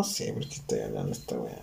[0.00, 1.58] No sé por qué estoy hablando esta weá.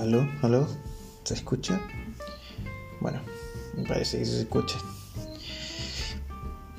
[0.00, 0.28] ¿Aló?
[0.42, 0.66] ¿Aló?
[1.22, 1.80] ¿Se escucha?
[3.00, 3.20] Bueno,
[3.76, 4.78] me parece que se escucha.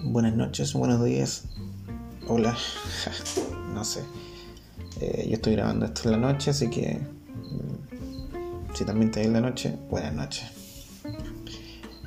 [0.03, 1.45] Buenas noches, buenos días.
[2.27, 2.57] Hola.
[3.73, 4.03] no sé.
[4.99, 9.31] Eh, yo estoy grabando esto en la noche, así que mm, si también te en
[9.31, 10.58] la noche, buenas noches.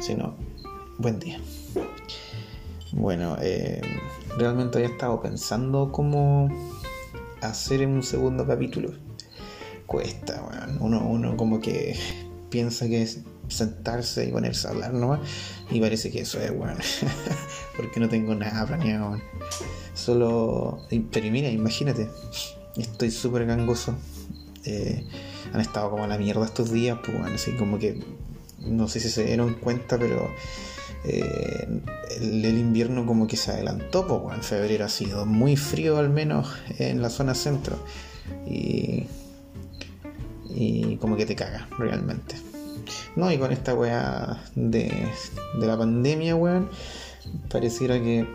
[0.02, 0.34] Si no,
[0.98, 1.40] buen día.
[2.90, 3.80] Bueno, eh,
[4.36, 6.48] realmente había estado pensando cómo
[7.40, 8.90] hacer un segundo capítulo.
[9.86, 10.42] Cuesta,
[10.80, 11.96] uno, uno como que
[12.50, 15.20] piensa que es sentarse y ponerse a hablar nomás.
[15.70, 16.74] Y parece que eso es, bueno.
[17.76, 19.20] Porque no tengo nada planeado,
[19.94, 20.84] Solo.
[21.12, 22.08] Pero mira, imagínate.
[22.76, 23.94] Estoy súper gangoso.
[24.64, 25.06] Eh,
[25.52, 28.00] han estado como a la mierda estos días, pues, bueno, así como que.
[28.66, 30.30] No sé si se dieron cuenta, pero.
[31.04, 31.66] Eh,
[32.20, 36.48] el, invierno como que se adelantó, pues, en febrero ha sido muy frío, al menos
[36.78, 37.78] en la zona centro.
[38.46, 39.06] Y.
[40.54, 42.36] Y como que te caga, realmente.
[43.16, 45.08] No, y con esta weá de,
[45.58, 46.68] de la pandemia, weón,
[47.50, 48.26] pareciera que,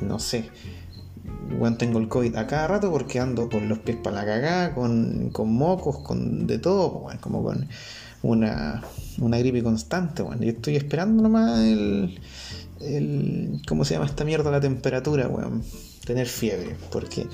[0.00, 0.50] no sé,
[1.58, 4.74] weón, tengo el COVID a cada rato porque ando con los pies para la cagada,
[4.74, 7.68] con, con mocos, con de todo, weón, como con
[8.24, 8.82] una,
[9.18, 10.42] una gripe constante, weón.
[10.42, 12.20] Y estoy esperando nomás el,
[12.80, 14.50] el, ¿cómo se llama esta mierda?
[14.50, 15.62] La temperatura, weón.
[16.04, 17.26] Tener fiebre, porque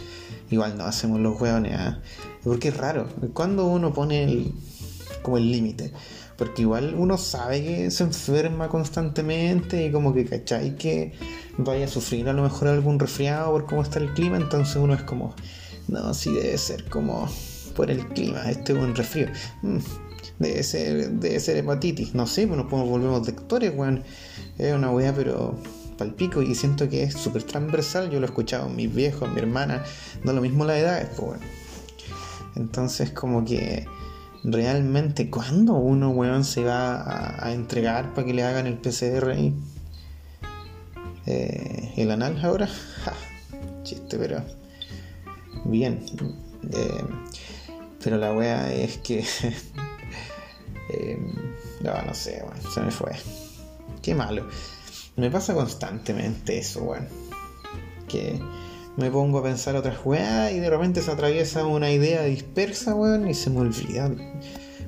[0.51, 2.01] igual no hacemos los weones, ¿ah?
[2.45, 3.09] porque es raro.
[3.33, 4.53] Cuando uno pone el,
[5.23, 5.93] como el límite.
[6.37, 10.75] Porque igual uno sabe que se enferma constantemente y como que, ¿cachai?
[10.77, 11.13] Que
[11.59, 14.39] vaya a sufrir a lo mejor algún resfriado por cómo está el clima.
[14.39, 15.35] Entonces uno es como,
[15.89, 17.29] no, sí debe ser como
[17.77, 19.29] por el clima, este es un resfrío.
[19.63, 19.79] Mm,
[20.41, 22.15] debe ser, debe ser hepatitis.
[22.15, 24.03] No sé, pues nos volvemos lectores, weón.
[24.59, 25.55] Es una weá, pero
[25.97, 28.11] palpico y siento que es súper transversal.
[28.11, 29.85] Yo lo he escuchado mis viejos, mi hermana,
[30.25, 31.43] no lo mismo la edad, pues bueno.
[32.57, 33.87] Entonces como que
[34.43, 39.55] realmente cuándo uno, weón, se va a, entregar para que le hagan el PCR ahí.
[41.27, 42.69] Eh, el anal ahora.
[43.83, 44.43] chiste, pero
[45.67, 46.03] bien.
[46.73, 47.05] Eh,
[48.03, 49.23] pero la wea es que.
[50.93, 51.19] eh,
[51.81, 53.13] no, no sé, weón, se me fue.
[54.03, 54.47] Qué malo.
[55.17, 57.09] Me pasa constantemente eso, weón.
[58.09, 58.41] Que
[58.97, 63.29] me pongo a pensar otras weas y de repente se atraviesa una idea dispersa, weón,
[63.29, 64.11] y se me olvida.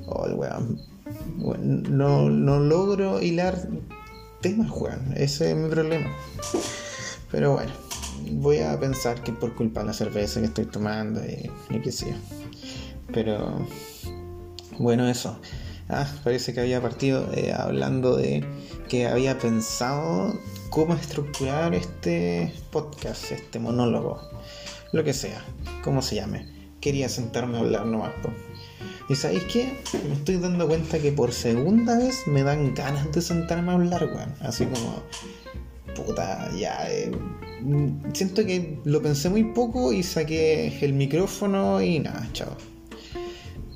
[0.07, 0.81] Oh, weón.
[1.37, 3.57] no, no logro hilar
[4.41, 5.13] temas, weón.
[5.15, 6.11] Ese es mi problema.
[7.31, 7.71] Pero bueno,
[8.31, 11.91] voy a pensar que por culpa de la cerveza que estoy tomando y, y qué
[11.91, 12.17] sé yo.
[13.11, 13.67] Pero
[14.79, 15.39] bueno, eso.
[15.89, 18.43] Ah, parece que había partido eh, hablando de
[18.87, 20.39] que había pensado
[20.69, 24.19] cómo estructurar este podcast, este monólogo,
[24.91, 25.43] lo que sea,
[25.83, 26.47] como se llame.
[26.79, 28.11] Quería sentarme a hablar nomás.
[29.09, 29.77] Y sabéis qué?
[30.07, 34.05] Me estoy dando cuenta que por segunda vez me dan ganas de sentarme a hablar,
[34.05, 34.33] weón.
[34.39, 35.03] Así como,
[35.95, 36.89] puta, ya.
[36.89, 37.11] Eh,
[38.13, 42.55] siento que lo pensé muy poco y saqué el micrófono y nada, chao.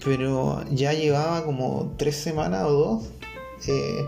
[0.07, 3.03] Pero ya llevaba como tres semanas o dos.
[3.67, 4.05] Eh,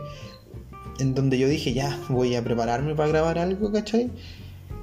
[0.99, 4.09] en donde yo dije, ya, voy a prepararme para grabar algo, ¿cachai?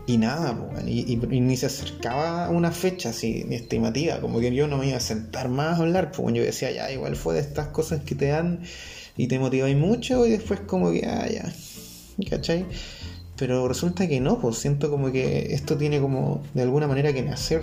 [0.06, 0.54] Y nada,
[0.86, 5.00] y, ni se acercaba una fecha así estimativa, como que yo no me iba a
[5.00, 8.26] sentar más a hablar, pues yo decía, ya, igual fue de estas cosas que te
[8.26, 8.60] dan
[9.16, 11.50] y te motiváis mucho y después como que, ah, ya,
[12.30, 12.66] ¿cachai?
[13.36, 17.22] Pero resulta que no, pues siento como que esto tiene como de alguna manera que
[17.22, 17.62] nacer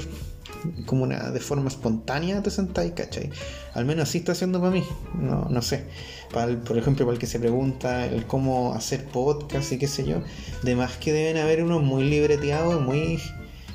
[0.86, 3.30] como una de forma espontánea te sentáis, ¿cachai?
[3.74, 4.84] Al menos así está haciendo para mí,
[5.20, 5.86] no, no sé.
[6.34, 10.06] Para por ejemplo, para el que se pregunta el cómo hacer podcast y qué sé
[10.06, 10.22] yo,
[10.64, 13.20] de más que deben haber unos muy libreteados, muy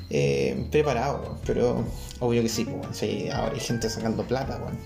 [0.09, 1.85] eh, preparados, pero
[2.19, 4.77] obvio que sí, pues, ahora hay gente sacando plata, bueno,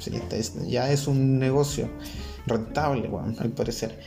[0.68, 1.89] ya es un negocio
[2.45, 4.00] rentable, bueno, al parecer.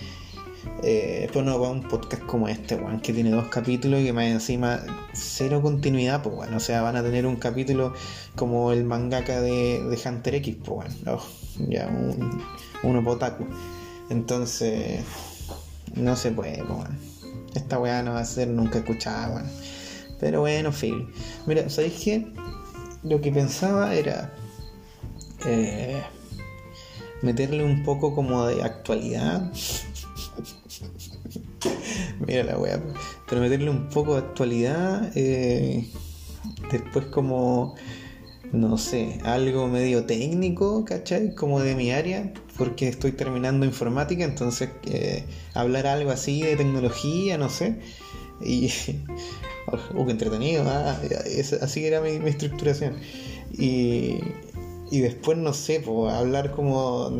[0.82, 4.12] Eh, pero no va un podcast como este, weón, que tiene dos capítulos y que
[4.12, 4.80] más encima
[5.12, 7.94] cero continuidad, pues bueno, o sea, van a tener un capítulo
[8.34, 11.20] como el mangaka de, Hunter X, pues bueno,
[11.68, 12.42] ya un,
[12.82, 13.46] uno potaku.
[14.10, 15.02] Entonces,
[15.94, 16.94] no se puede, pues bueno.
[17.54, 19.50] Esta weá no va a ser nunca escuchada, weón.
[20.20, 21.08] Pero bueno, Phil.
[21.46, 22.26] Mira, ¿sabéis qué?
[23.02, 24.32] Lo que pensaba era
[25.46, 26.02] eh,
[27.22, 29.50] meterle un poco como de actualidad
[32.26, 32.80] Mira la weá.
[33.28, 35.10] Pero meterle un poco de actualidad.
[35.14, 35.88] Eh,
[36.70, 37.74] después como
[38.52, 41.34] no sé, algo medio técnico, ¿cachai?
[41.34, 45.24] Como de mi área, porque estoy terminando informática, entonces eh,
[45.54, 47.80] hablar algo así de tecnología, no sé.
[48.40, 48.70] Y,
[49.92, 50.98] uh, qué entretenido, ah,
[51.60, 52.94] así era mi, mi estructuración.
[53.52, 54.18] Y,
[54.90, 57.10] y después, no sé, pues, hablar como,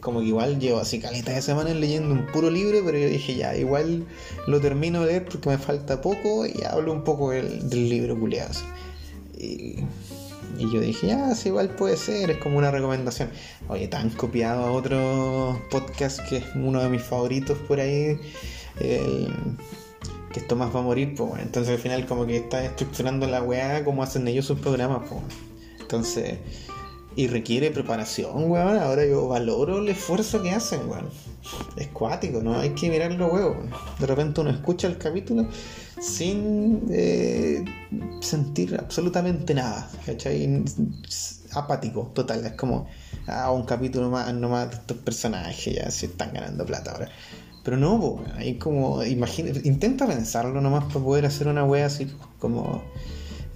[0.00, 3.34] como que igual llevo así caleta de semanas leyendo un puro libro, pero yo dije
[3.34, 4.06] ya, igual
[4.46, 8.52] lo termino de leer porque me falta poco y hablo un poco del, libro culiado.
[9.38, 9.76] Y,
[10.58, 13.30] y, yo dije, ya, sí, igual puede ser, es como una recomendación.
[13.68, 18.18] Oye, tan copiado a otro podcast que es uno de mis favoritos por ahí,
[18.80, 19.32] el,
[20.30, 23.42] que esto más va a morir, pues entonces al final como que está estructurando la
[23.42, 25.22] weá como hacen ellos sus programas, pues.
[25.80, 26.38] Entonces
[27.16, 28.78] y requiere preparación, weón.
[28.78, 31.08] Ahora yo valoro el esfuerzo que hacen, weón.
[31.76, 32.58] Es cuático, ¿no?
[32.58, 33.56] Hay que mirar los huevos.
[33.98, 35.46] De repente uno escucha el capítulo
[36.00, 37.64] sin eh,
[38.20, 40.64] sentir absolutamente nada, ¿cachai?
[41.52, 42.44] Apático, total.
[42.44, 42.88] Es como,
[43.26, 47.08] ah, un capítulo más nomás de estos personajes, ya se están ganando plata ahora.
[47.62, 48.32] Pero no, weón.
[48.36, 52.82] Hay como, imagina, intenta pensarlo nomás para poder hacer una wea así como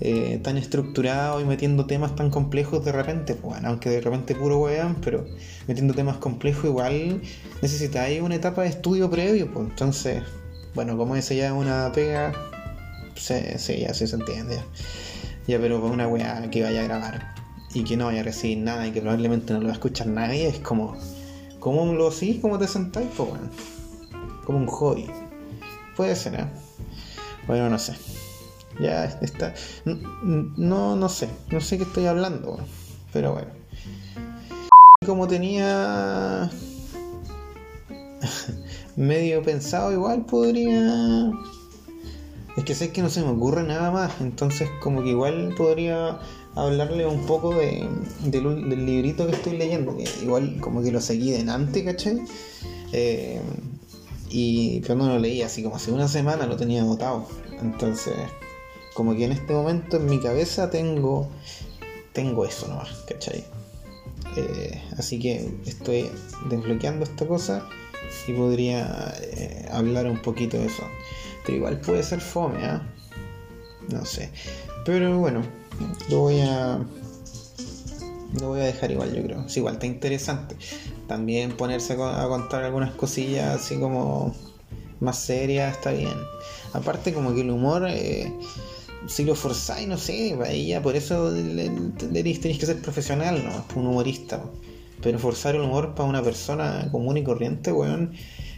[0.00, 4.58] eh, tan estructurado y metiendo temas tan complejos de repente, pues, aunque de repente puro
[4.58, 5.26] weón, pero
[5.66, 7.20] metiendo temas complejos igual
[7.62, 10.22] necesitáis una etapa de estudio previo, pues entonces,
[10.74, 12.32] bueno, como esa ya es una pega,
[13.16, 14.60] sí, sí, ya se entiende,
[15.48, 17.34] ya, pero con una weá que vaya a grabar
[17.74, 20.06] y que no vaya a recibir nada y que probablemente no lo va a escuchar
[20.06, 20.96] nadie, es como,
[21.58, 23.48] como lo sí, como te sentáis, pues bueno,
[24.44, 25.10] como un hobby,
[25.96, 26.46] puede ser, ¿eh?
[27.48, 27.94] Bueno, no sé.
[28.80, 29.54] Ya está.
[29.84, 31.28] No, no sé.
[31.50, 32.58] No sé qué estoy hablando.
[33.12, 33.50] Pero bueno.
[35.04, 36.50] Como tenía
[38.96, 41.30] medio pensado, igual podría.
[42.56, 44.20] Es que sé que no se me ocurre nada más.
[44.20, 46.18] Entonces, como que igual podría
[46.54, 47.88] hablarle un poco de,
[48.24, 49.96] del, librito que estoy leyendo.
[49.96, 52.20] Que igual, como que lo seguí de antes, ¿cachai?
[52.92, 53.40] Eh,
[54.30, 57.26] y no lo leí así como hace una semana lo tenía agotado.
[57.60, 58.14] Entonces
[58.98, 61.30] como que en este momento en mi cabeza tengo,
[62.12, 63.44] tengo eso nomás, ¿cachai?
[64.36, 66.10] Eh, así que estoy
[66.50, 67.64] desbloqueando esta cosa
[68.26, 70.82] y podría eh, hablar un poquito de eso.
[71.46, 72.82] Pero igual puede ser fome, ¿ah?
[73.88, 74.32] No sé.
[74.84, 75.42] Pero bueno,
[76.10, 76.84] lo voy a.
[78.40, 79.46] Lo voy a dejar igual, yo creo.
[79.54, 80.56] igual está interesante.
[81.06, 84.34] También ponerse a contar algunas cosillas así como
[84.98, 86.18] más serias está bien.
[86.72, 87.86] Aparte, como que el humor.
[87.88, 88.32] Eh,
[89.06, 93.80] si lo forzáis, no sé, ahí ya por eso tenéis que ser profesional, ¿no?
[93.80, 94.42] Un humorista.
[95.00, 98.14] Pero forzar el humor para una persona común y corriente, weón,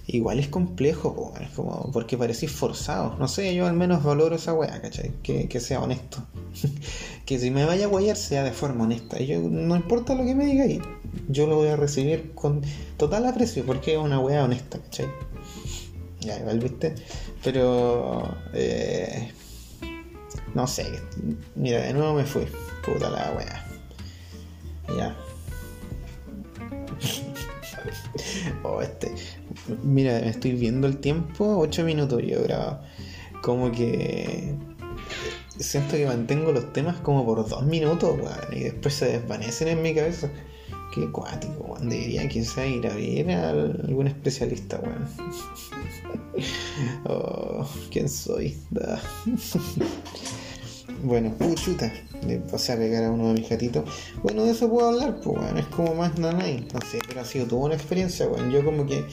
[0.06, 1.34] igual es complejo.
[1.40, 3.16] Es como porque parecís forzado.
[3.18, 5.12] No sé, yo al menos valoro esa weá, ¿cachai?
[5.22, 6.26] Que, sea honesto.
[7.26, 9.20] que si me vaya a guayar sea de forma honesta.
[9.20, 10.80] Yo, no importa lo que me diga ahí,
[11.28, 12.62] yo lo voy a recibir con
[12.96, 15.08] total aprecio porque es una weá honesta, ¿cachai?
[16.20, 16.94] Ya, igual, ¿viste?
[17.42, 18.34] Pero...
[18.54, 19.32] Eh,
[20.54, 21.00] no sé.
[21.54, 22.46] Mira, de nuevo me fui.
[22.84, 23.66] Puta la wea.
[24.96, 25.16] Ya.
[28.62, 29.14] oh, este.
[29.82, 31.58] Mira, estoy viendo el tiempo.
[31.58, 32.82] 8 minutos yo he grabado.
[33.42, 34.54] Como que.
[35.58, 38.56] Siento que mantengo los temas como por 2 minutos, weón.
[38.56, 40.30] Y después se desvanecen en mi cabeza.
[40.94, 41.88] Qué cuático, weón.
[41.88, 45.08] Debería quizá ir a ver a algún especialista, weón.
[47.04, 48.56] oh, ¿quién soy?
[51.02, 51.90] Bueno, uh, chuta,
[52.26, 53.88] le pasé a pegar a uno de mis gatitos.
[54.22, 56.66] Bueno, de eso puedo hablar, pues, bueno, es como más nanay.
[56.74, 58.50] No sé, pero ha sido toda una experiencia, bueno.
[58.50, 59.04] Yo como que,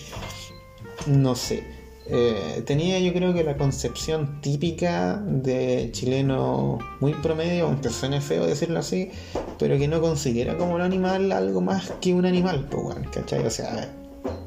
[1.05, 1.63] no sé,
[2.09, 8.45] eh, tenía yo creo que la concepción típica de chileno muy promedio, aunque suene feo
[8.45, 9.11] decirlo así,
[9.59, 13.45] pero que no considera como un animal algo más que un animal, pues, bueno, ¿cachai?
[13.45, 13.93] O sea,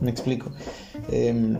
[0.00, 0.50] me explico.
[1.10, 1.58] Em,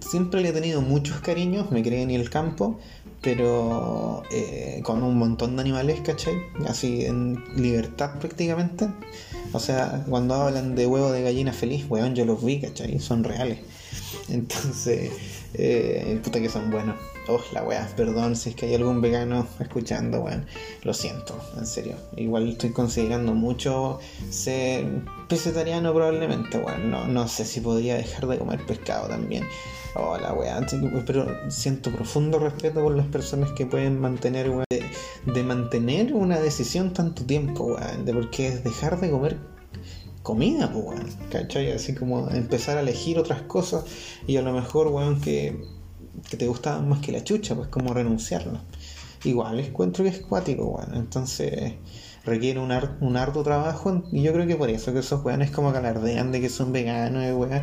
[0.00, 2.78] siempre le he tenido muchos cariños, me creé en el campo,
[3.20, 6.34] pero eh, con un montón de animales, ¿cachai?
[6.66, 8.88] Así en libertad prácticamente.
[9.52, 12.98] O sea, cuando hablan de huevo de gallina feliz, weón, yo los vi, ¿cachai?
[13.00, 13.58] Son reales.
[14.28, 15.12] Entonces,
[15.54, 16.96] eh, puta que son buenos.
[17.26, 20.46] Oh, la weá, perdón si es que hay algún vegano escuchando, weón.
[20.82, 21.96] Lo siento, en serio.
[22.16, 23.98] Igual estoy considerando mucho
[24.30, 24.84] ser
[25.28, 26.90] vegetariano probablemente, weón.
[26.90, 29.44] No, no sé si podría dejar de comer pescado también.
[29.94, 30.66] Hola, weón.
[31.06, 36.92] Pero siento profundo respeto por las personas que pueden mantener, weón, de, mantener una decisión
[36.92, 38.04] tanto tiempo, weón.
[38.04, 39.53] De porque es dejar de comer
[40.24, 41.06] comida, weón.
[41.30, 41.70] ¿Cachai?
[41.70, 43.84] Así como empezar a elegir otras cosas
[44.26, 45.62] y a lo mejor, weón, que,
[46.28, 48.58] que te gustaban más que la chucha, pues como renunciarlo.
[49.22, 50.96] Igual encuentro que es cuático, weón.
[50.96, 51.74] Entonces
[52.24, 55.72] requiere un, un arduo trabajo y yo creo que por eso que esos weones como
[55.72, 57.62] calardean de que son veganos, weón.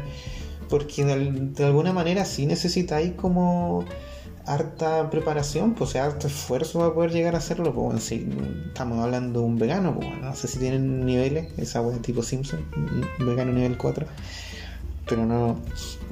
[0.69, 3.83] Porque de, alguna manera sí necesitáis como
[4.53, 8.27] harta preparación, pues harto esfuerzo para poder llegar a hacerlo, pues si
[8.67, 12.65] estamos hablando de un vegano, pues no sé si tienen niveles, esa weá tipo Simpson,
[13.19, 14.05] vegano nivel 4
[15.11, 15.59] pero no,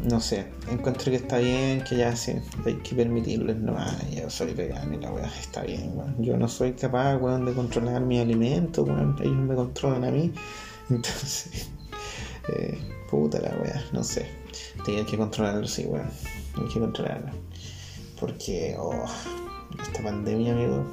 [0.03, 2.33] no sé, encuentro que está bien, que ya sí,
[2.65, 3.77] hay que permitirles no
[4.13, 8.01] yo soy vegano y la weá está bien, yo no soy capaz, weón, de controlar
[8.01, 10.33] mi alimento, weón, ellos me controlan a mí,
[10.89, 11.69] entonces,
[12.49, 12.77] eh,
[13.09, 14.25] puta la weá, no sé,
[14.85, 16.09] tengo que controlarlo, sí, weón,
[16.57, 17.31] hay que controlarlo,
[18.19, 19.05] porque, oh,
[19.81, 20.85] esta pandemia, amigo,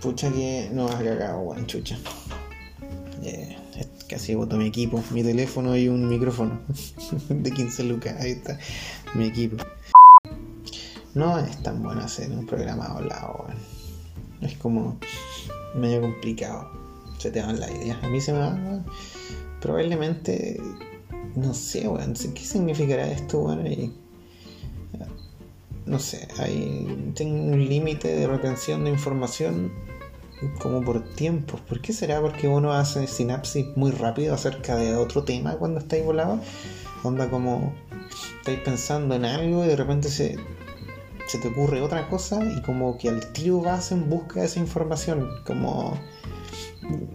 [0.00, 1.98] pucha que no ha cagado, weón, chucha.
[3.22, 3.56] Eh,
[4.08, 6.60] casi voto mi equipo, mi teléfono y un micrófono
[7.28, 8.16] de 15 lucas.
[8.20, 8.58] Ahí está
[9.14, 9.62] mi equipo.
[11.14, 13.46] No es tan bueno hacer un programa hablado,
[14.40, 14.98] Es como
[15.74, 16.70] medio complicado.
[17.18, 18.02] Se te van las ideas.
[18.02, 18.86] A mí se me van,
[19.60, 20.58] Probablemente,
[21.36, 22.14] no sé, weón.
[22.14, 23.99] ¿Qué significará esto, weón?
[25.90, 29.72] No sé, hay, un límite de retención de información
[30.60, 31.60] como por tiempos.
[31.62, 32.20] ¿Por qué será?
[32.20, 36.38] Porque uno hace sinapsis muy rápido acerca de otro tema cuando estáis volado.
[37.02, 37.74] Onda como
[38.38, 40.36] estáis pensando en algo y de repente se,
[41.26, 44.60] se te ocurre otra cosa y como que al tiro vas en busca de esa
[44.60, 45.98] información, como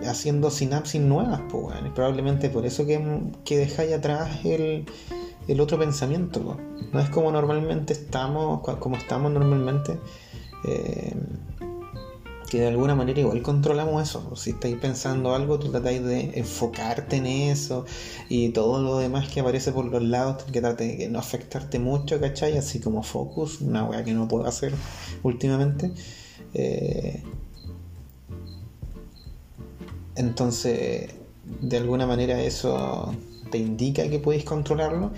[0.05, 3.01] haciendo sinapsis nuevas, pues, probablemente por eso que,
[3.45, 4.85] que dejáis atrás el,
[5.47, 6.57] el otro pensamiento.
[6.91, 9.99] No es como normalmente estamos, como estamos normalmente.
[10.67, 11.13] Eh,
[12.49, 14.35] que de alguna manera igual controlamos eso.
[14.35, 17.85] Si estáis pensando algo, tú tratáis de enfocarte en eso
[18.29, 22.19] y todo lo demás que aparece por los lados, que trate de no afectarte mucho,
[22.19, 22.57] ¿cachai?
[22.57, 24.73] Así como focus, una weá que no puedo hacer
[25.23, 25.91] últimamente.
[26.53, 27.23] Eh,
[30.15, 31.13] entonces,
[31.61, 33.13] de alguna manera eso
[33.51, 35.11] te indica que podéis controlarlo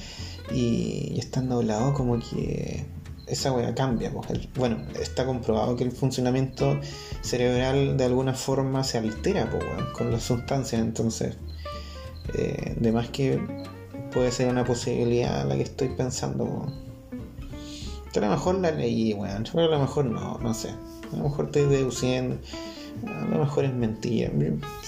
[0.52, 2.86] y, y estando lado como que
[3.28, 4.12] esa weá cambia.
[4.12, 4.54] Pues.
[4.56, 6.80] bueno, está comprobado que el funcionamiento
[7.22, 11.38] cerebral de alguna forma se altera pues, con las sustancias, entonces,
[12.34, 13.40] eh, de más que
[14.12, 16.66] puede ser una posibilidad la que estoy pensando.
[18.16, 20.70] a lo mejor la leí, weón, a lo mejor no, no sé.
[21.12, 22.38] A lo mejor estoy deduciendo,
[23.06, 24.32] a lo mejor es mentira.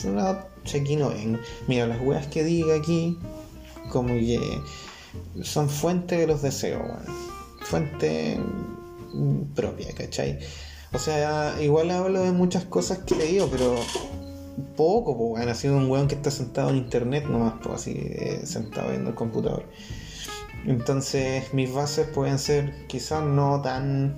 [0.06, 0.40] No,
[0.80, 1.40] aquí no ven.
[1.68, 3.18] Mira, las weas que diga aquí,
[3.92, 4.40] como que
[5.44, 7.30] son fuentes de los deseos, weón
[7.70, 8.40] fuente
[9.56, 10.40] propia, ¿cachai?
[10.92, 13.76] O sea, igual hablo de muchas cosas que he leído, pero
[14.76, 18.42] poco, pues, ha sido un weón que está sentado en internet nomás, pues así, eh,
[18.44, 19.66] sentado viendo el computador.
[20.66, 24.18] Entonces, mis bases pueden ser quizás no tan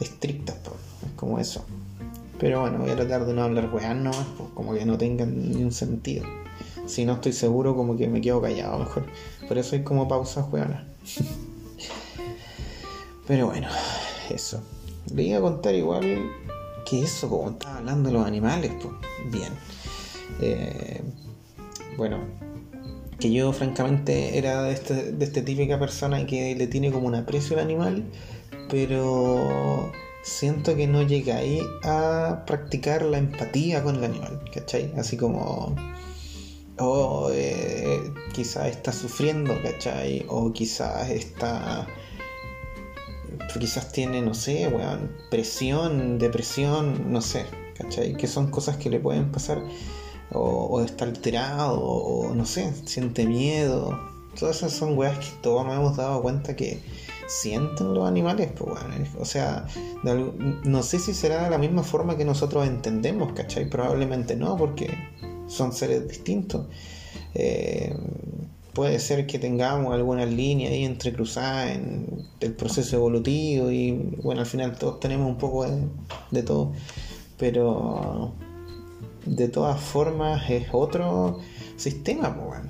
[0.00, 1.64] estrictas, pues, es como eso.
[2.42, 5.52] Pero bueno, voy a tratar de no hablar weón nomás, pues, como que no tengan
[5.52, 6.24] ni un sentido.
[6.86, 9.06] Si no estoy seguro, como que me quedo callado mejor.
[9.46, 10.82] Por eso hay como pausas weonas.
[13.28, 13.68] Pero bueno,
[14.28, 14.60] eso.
[15.14, 16.32] Le iba a contar igual
[16.84, 18.92] que eso, como estaba hablando de los animales, pues
[19.30, 19.52] bien.
[20.40, 21.00] Eh,
[21.96, 22.18] bueno,
[23.20, 27.14] que yo francamente era de, este, de esta típica persona que le tiene como un
[27.14, 28.02] aprecio al animal,
[28.68, 29.92] pero
[30.22, 34.92] siento que no llega ahí a practicar la empatía con el animal, ¿cachai?
[34.96, 35.74] Así como,
[36.78, 40.24] o eh, quizás está sufriendo, ¿cachai?
[40.28, 41.86] O quizás está
[43.58, 48.16] quizás tiene, no sé, weón, presión, depresión, no sé, ¿cachai?
[48.16, 49.62] Que son cosas que le pueden pasar,
[50.32, 53.98] o, está alterado, o, no sé, siente miedo.
[54.38, 56.80] Todas esas son weas que todos nos hemos dado cuenta que
[57.26, 59.66] sienten los animales, pues bueno, o sea,
[60.64, 63.68] no sé si será de la misma forma que nosotros entendemos, ¿cachai?
[63.68, 64.92] Probablemente no, porque
[65.46, 66.66] son seres distintos.
[67.34, 67.94] Eh,
[68.72, 74.46] puede ser que tengamos alguna línea ahí entrecruzada en el proceso evolutivo y bueno, al
[74.46, 75.66] final todos tenemos un poco
[76.30, 76.72] de, todo,
[77.38, 78.32] pero
[79.26, 81.40] de todas formas es otro
[81.76, 82.60] sistema, pues,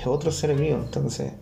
[0.00, 1.32] es otro ser vivo, entonces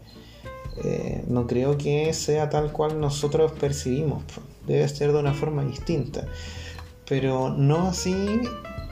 [0.84, 4.24] eh, no creo que sea tal cual nosotros percibimos,
[4.66, 6.26] debe ser de una forma distinta,
[7.06, 8.40] pero no así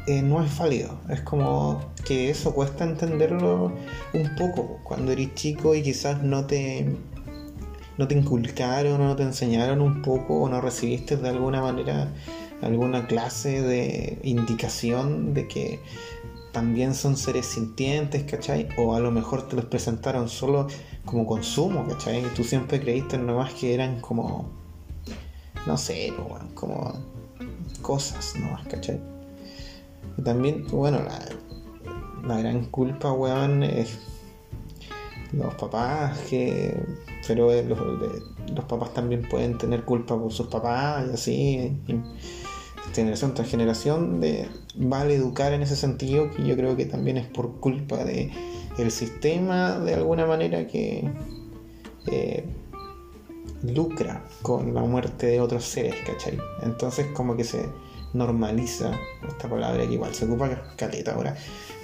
[0.06, 0.98] eh, no es válido.
[1.08, 3.72] Es como que eso cuesta entenderlo
[4.12, 6.94] un poco cuando eres chico y quizás no te,
[7.96, 12.12] no te inculcaron o no te enseñaron un poco o no recibiste de alguna manera
[12.62, 15.80] alguna clase de indicación de que
[16.52, 18.68] también son seres sintientes, ¿cachai?
[18.78, 20.68] O a lo mejor te los presentaron solo
[21.04, 22.24] como consumo, ¿cachai?
[22.24, 24.48] Y tú siempre creíste nomás que eran como,
[25.66, 26.12] no sé,
[26.54, 26.92] como
[27.82, 28.58] cosas, ¿no?
[28.68, 29.00] ¿cachai?
[30.16, 31.18] Y también, bueno, la,
[32.26, 33.98] la gran culpa, weón, es
[35.32, 36.76] los papás que...
[37.26, 37.78] Pero los,
[38.54, 41.72] los papás también pueden tener culpa por sus papás y así.
[42.94, 47.26] generación tras generación de vale educar en ese sentido que yo creo que también es
[47.26, 48.30] por culpa de
[48.78, 51.08] el sistema de alguna manera que
[52.06, 52.44] eh,
[53.62, 56.38] lucra con la muerte de otros seres, ¿cachai?
[56.62, 57.68] Entonces como que se
[58.12, 58.92] normaliza
[59.26, 61.36] esta palabra que igual se ocupa caleta ahora.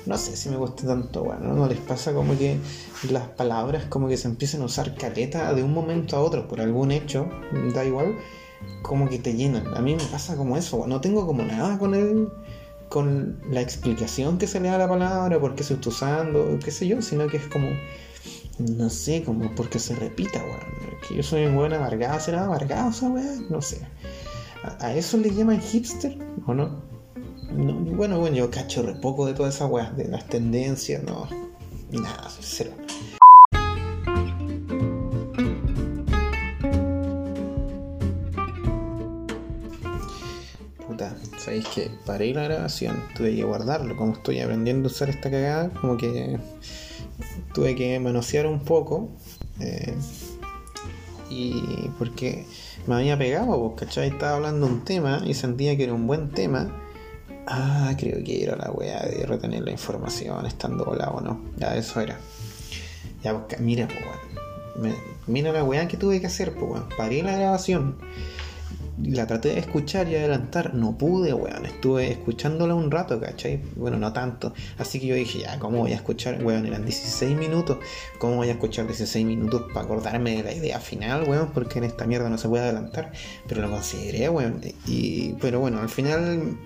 [0.06, 2.56] No sé si me gusta tanto, bueno, ¿no les pasa como que
[3.10, 6.60] las palabras como que se empiezan a usar caleta de un momento a otro por
[6.60, 7.28] algún hecho,
[7.74, 8.16] da igual,
[8.82, 9.74] como que te llenan.
[9.76, 12.28] A mí me pasa como eso, no tengo como nada con el
[12.90, 16.58] con la explicación que se le da a la palabra, por qué se está usando,
[16.62, 17.68] qué sé yo, sino que es como
[18.60, 20.98] no sé, como porque se repita, weón.
[21.06, 23.80] Que yo soy un weón amargado, será amargado esa weón, no sé.
[24.80, 26.82] ¿A, eso le llaman hipster o no?
[27.52, 31.26] Bueno, bueno, yo cacho re poco de todas esas weas, de las tendencias, no.
[31.90, 32.72] Nada, cero.
[41.50, 45.70] Sabéis que paré la grabación, tuve que guardarlo, como estoy aprendiendo a usar esta cagada,
[45.80, 46.38] como que
[47.52, 49.08] tuve que manosear un poco.
[49.58, 49.96] Eh,
[51.28, 52.46] y porque
[52.86, 54.10] me había pegado, pues, ¿cachai?
[54.10, 56.70] Estaba hablando un tema y sentía que era un buen tema.
[57.48, 61.40] Ah, creo que era la weá de retener la información estando volado, no.
[61.56, 62.16] Ya, eso era.
[63.24, 63.88] Ya, pues, mira,
[64.78, 64.94] pues,
[65.26, 67.96] mira la weá que tuve que hacer, pues, Paré la grabación
[69.04, 71.66] la traté de escuchar y adelantar, no pude, weón.
[71.66, 73.60] Estuve escuchándola un rato, ¿cachai?
[73.76, 74.52] Bueno, no tanto.
[74.78, 76.66] Así que yo dije, ya, ¿cómo voy a escuchar, weón?
[76.66, 77.78] Eran 16 minutos.
[78.18, 81.50] ¿Cómo voy a escuchar 16 minutos para acordarme de la idea final, weón?
[81.52, 83.12] Porque en esta mierda no se puede adelantar.
[83.48, 84.60] Pero lo consideré, weón.
[84.86, 86.56] Y, pero bueno, al final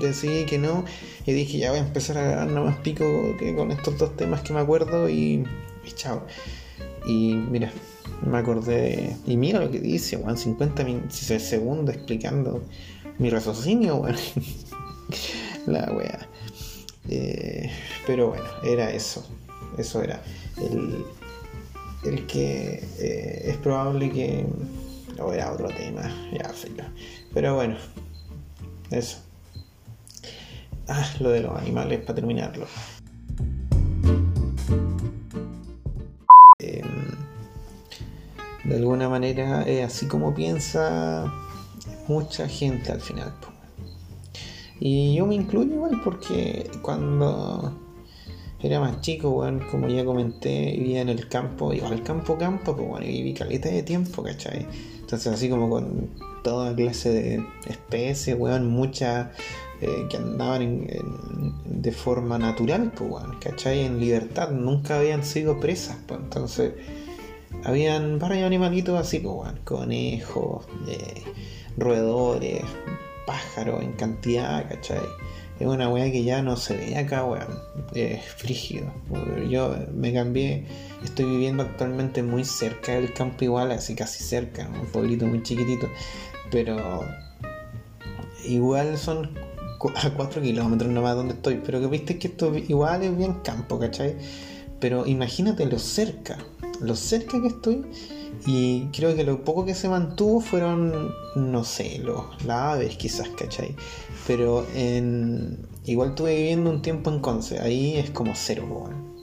[0.00, 0.84] decidí que no.
[1.26, 3.04] Y dije, ya voy a empezar a grabar más pico
[3.38, 5.44] que con estos dos temas que me acuerdo y,
[5.84, 6.26] y chao.
[7.06, 7.70] Y mira,
[8.22, 9.16] me acordé.
[9.26, 12.62] Y mira lo que dice, weón, 50 segundos explicando
[13.18, 14.16] mi raciocinio, weón.
[15.66, 16.28] La wea.
[17.08, 17.70] Eh,
[18.06, 19.26] pero bueno, era eso.
[19.78, 20.22] Eso era.
[20.58, 21.04] El,
[22.04, 24.46] el que eh, es probable que.
[25.18, 26.52] O era otro tema, ya,
[27.32, 27.76] Pero bueno,
[28.90, 29.18] eso.
[30.88, 32.66] Ah, lo de los animales para terminarlo.
[38.64, 41.32] De alguna manera es así como piensa
[42.08, 43.32] mucha gente al final.
[44.80, 47.72] Y yo me incluyo igual porque cuando
[48.60, 52.88] era más chico, bueno, como ya comenté, vivía en el campo, igual campo campo, pues
[52.88, 54.66] bueno, viví caleta de tiempo, ¿cachai?
[55.00, 56.08] Entonces así como con
[56.42, 59.28] toda clase de especies, weón, muchas
[59.80, 60.86] eh, que andaban
[61.66, 63.80] de forma natural, pues bueno, ¿cachai?
[63.80, 66.72] En libertad, nunca habían sido presas, pues entonces
[67.64, 71.22] habían varios animalitos así, pues, conejos, eh,
[71.76, 72.62] roedores,
[73.26, 75.00] pájaros en cantidad, ¿cachai?
[75.58, 77.60] Es una weá que ya no se ve acá, weón.
[77.94, 78.92] Es frígido.
[79.48, 80.66] Yo me cambié,
[81.04, 85.88] estoy viviendo actualmente muy cerca del campo igual, así casi cerca, un pueblito muy chiquitito.
[86.50, 87.04] Pero
[88.44, 89.30] igual son
[89.94, 91.60] a 4 kilómetros nomás donde estoy.
[91.64, 94.16] Pero que viste que esto igual es bien campo, ¿cachai?
[94.80, 96.36] Pero imagínate lo cerca
[96.80, 97.84] lo cerca que estoy.
[98.46, 103.28] Y creo que lo poco que se mantuvo fueron, no sé, los, las aves quizás,
[103.30, 103.74] ¿cachai?
[104.26, 109.14] Pero en, igual estuve viviendo un tiempo en Conce, ahí es como cero, weón.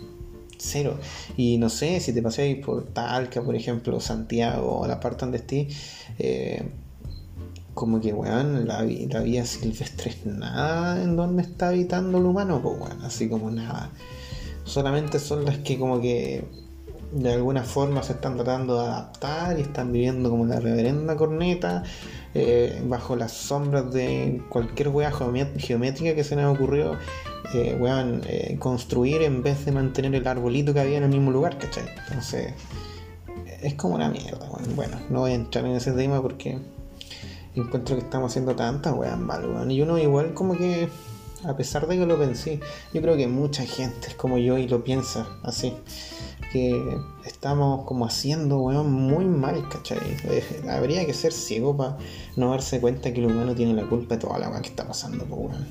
[0.57, 0.97] Cero.
[1.37, 5.67] Y no sé, si te pasáis por Talca, por ejemplo, Santiago, la parte donde estoy,
[6.17, 6.63] eh,
[7.73, 12.59] como que, weón, la, la vida silvestre es nada en donde está habitando el humano,
[12.61, 13.91] pues, weón, así como nada.
[14.63, 16.45] Solamente son las que como que
[17.11, 21.83] de alguna forma se están tratando de adaptar y están viviendo como la reverenda corneta
[22.33, 26.93] eh, bajo las sombras de cualquier weá geométrica que se les ocurrió
[27.53, 27.77] eh,
[28.27, 31.57] eh, construir en vez de mantener el arbolito que había en el mismo lugar.
[32.07, 32.53] Entonces
[33.61, 36.57] es como una mierda, bueno, no voy a entrar en ese tema porque
[37.55, 39.69] encuentro que estamos haciendo tantas weas mal, weón.
[39.69, 40.87] Y uno igual como que,
[41.43, 42.61] a pesar de que lo pensé,
[42.93, 45.73] yo creo que mucha gente es como yo y lo piensa así
[46.51, 49.99] que estamos como haciendo, weón, muy mal, ¿cachai?
[50.69, 51.97] Habría que ser ciego para
[52.35, 54.87] no darse cuenta que el humano tiene la culpa de toda la weá que está
[54.87, 55.67] pasando, pues, weón.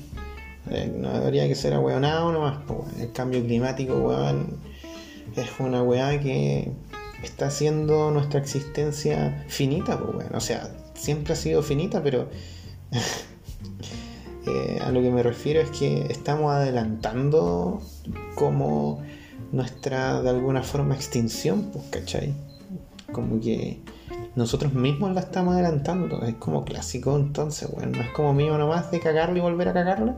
[0.69, 3.01] Eh, no habría que ser ahueonado nomás, pues, weón.
[3.01, 4.57] El cambio climático, weón,
[5.35, 6.71] es una weá que
[7.23, 10.35] está haciendo nuestra existencia finita, pues, weón.
[10.35, 12.27] O sea, siempre ha sido finita, pero
[14.47, 17.81] eh, a lo que me refiero es que estamos adelantando
[18.35, 19.03] como
[19.51, 22.33] nuestra, de alguna forma, extinción, pues, ¿cachai?
[23.11, 23.81] Como que
[24.35, 26.21] nosotros mismos la estamos adelantando.
[26.23, 29.73] Es como clásico, entonces, bueno, no es como mío nomás de cagarla y volver a
[29.73, 30.15] cagarla.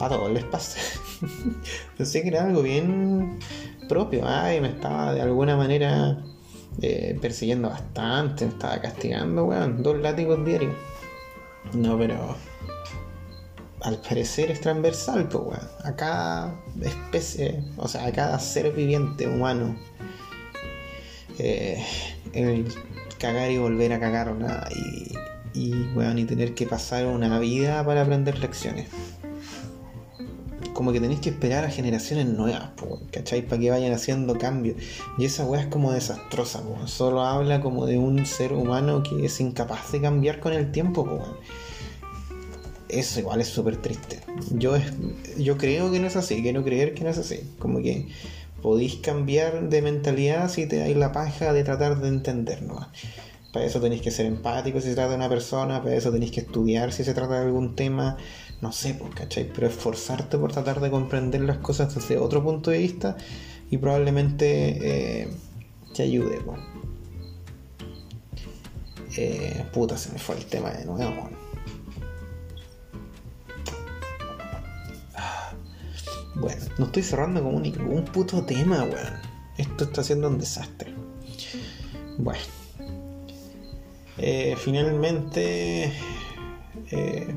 [0.00, 0.78] A todos les pasa.
[1.96, 3.38] Pensé que era algo bien
[3.88, 4.22] propio.
[4.26, 6.22] Ay, me estaba de alguna manera
[6.82, 9.82] eh, persiguiendo bastante, me estaba castigando, weón.
[9.82, 10.74] Dos látigos diarios.
[11.72, 12.36] No, pero
[13.80, 15.68] al parecer es transversal, pues, weón.
[15.84, 19.76] A cada especie, o sea, a cada ser viviente humano,
[21.38, 21.84] eh,
[22.32, 22.66] el
[23.18, 25.14] cagar y volver a cagarla y,
[25.54, 28.88] y, weón, y tener que pasar una vida para aprender lecciones.
[30.74, 33.42] Como que tenéis que esperar a generaciones nuevas, pues, ¿cachai?
[33.42, 34.76] Para que vayan haciendo cambios.
[35.18, 36.88] Y esa weá es como desastrosa, weón.
[36.88, 41.02] Solo habla como de un ser humano que es incapaz de cambiar con el tiempo,
[41.02, 41.36] weón
[42.88, 44.20] eso igual es súper triste.
[44.50, 44.74] Yo,
[45.36, 47.40] yo creo que no es así, quiero creer que no es así.
[47.58, 48.08] Como que
[48.62, 52.86] podéis cambiar de mentalidad si te dais la paja de tratar de entendernos.
[53.52, 56.32] Para eso tenéis que ser empático si se trata de una persona, para eso tenéis
[56.32, 58.16] que estudiar si se trata de algún tema,
[58.60, 59.50] no sé, pues, ¿cachai?
[59.52, 63.16] Pero esforzarte por tratar de comprender las cosas desde otro punto de vista
[63.70, 65.28] y probablemente eh,
[65.94, 66.60] te ayude, pues.
[69.16, 71.28] eh, puta, se me fue el tema de nuevo,
[76.40, 79.14] Bueno, no estoy cerrando como ningún puto tema, weón.
[79.56, 80.94] Esto está siendo un desastre.
[82.16, 82.40] Bueno.
[84.18, 85.92] Eh, finalmente
[86.90, 87.34] eh,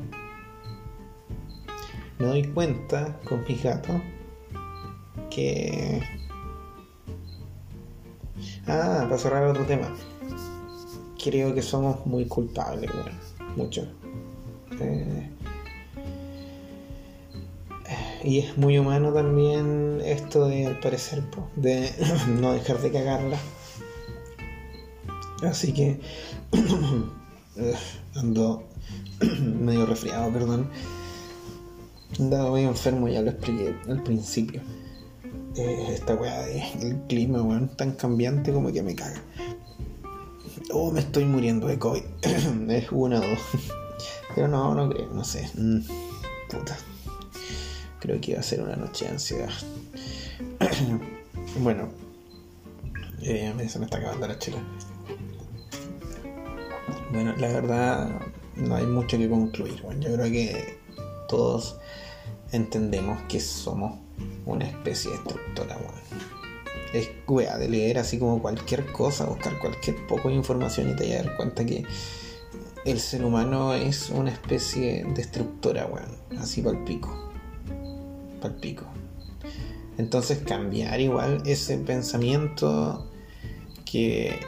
[2.18, 4.00] me doy cuenta con mi gato
[5.30, 6.00] que...
[8.68, 9.92] Ah, para cerrar otro tema.
[11.22, 13.56] Creo que somos muy culpables, weón.
[13.56, 13.88] Mucho.
[14.80, 15.31] Eh,
[18.24, 21.22] y es muy humano también esto de, al parecer,
[21.56, 21.90] de
[22.40, 23.38] no dejar de cagarla.
[25.42, 26.00] Así que
[28.14, 28.64] ando
[29.40, 30.70] medio resfriado, perdón.
[32.18, 34.60] Andaba medio enfermo, ya lo expliqué al principio.
[35.56, 39.20] Eh, esta weá del clima, weón, tan cambiante como que me caga.
[40.70, 42.02] Oh, me estoy muriendo de COVID.
[42.70, 43.38] es una o dos.
[44.34, 45.50] Pero no, no creo, no sé.
[45.54, 45.80] Mm,
[46.48, 46.76] puta.
[48.02, 49.50] Creo que iba a ser una noche de ansiedad.
[51.60, 51.88] bueno,
[53.22, 54.58] eh, se me está acabando la chela.
[57.12, 58.10] Bueno, la verdad
[58.56, 59.80] no hay mucho que concluir.
[59.82, 60.78] Bueno, yo creo que
[61.28, 61.76] todos
[62.50, 64.00] entendemos que somos
[64.46, 65.76] una especie de estructura.
[65.76, 66.00] Bueno.
[66.92, 71.14] Es wea de leer así como cualquier cosa, buscar cualquier poco de información y te
[71.14, 71.84] vas dar cuenta que
[72.84, 76.40] el ser humano es una especie de estructura, weón.
[76.42, 77.31] Así para el pico
[78.50, 78.84] pico.
[79.98, 83.08] Entonces cambiar igual ese pensamiento
[83.84, 84.38] que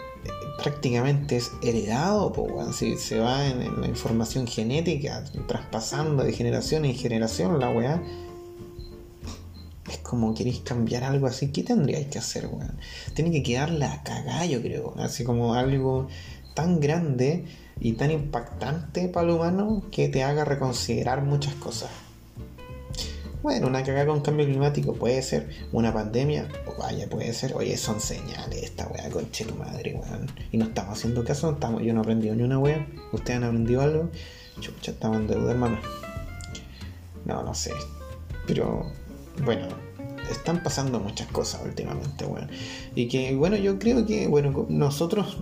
[0.62, 2.32] prácticamente es heredado,
[2.72, 8.02] si se va en, la información genética, traspasando de generación en generación la weá.
[9.90, 12.78] Es como queréis cambiar algo así, ¿qué tendríais que hacer, weón?
[13.12, 14.94] Tiene que quedar la cagada, yo creo.
[14.96, 16.08] Así como algo
[16.54, 17.44] tan grande
[17.80, 21.90] y tan impactante para el humano que te haga reconsiderar muchas cosas.
[23.44, 27.76] Bueno, una cagada con cambio climático puede ser, una pandemia, o vaya, puede ser, oye,
[27.76, 30.28] son señales, esta weá, conche tu madre, weón.
[30.50, 33.82] Y no estamos haciendo caso, yo no he aprendido ni una weá, ustedes han aprendido
[33.82, 34.08] algo,
[34.60, 35.78] chucha, estamos en deuda, hermano.
[37.26, 37.72] No, no sé.
[38.46, 38.90] Pero,
[39.44, 39.68] bueno,
[40.30, 42.48] están pasando muchas cosas últimamente, weón.
[42.94, 45.36] Y que, bueno, yo creo que, bueno, nosotros,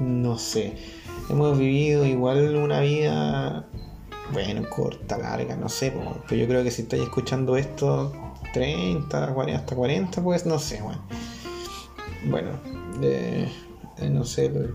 [0.00, 0.72] no sé,
[1.28, 3.67] hemos vivido igual una vida
[4.32, 5.92] bueno, corta, larga, no sé,
[6.28, 8.12] pero yo creo que si estoy escuchando esto
[8.52, 11.02] 30, 40, hasta 40, pues no sé, bueno.
[12.26, 12.50] Bueno,
[13.02, 13.48] eh,
[14.10, 14.74] no sé, el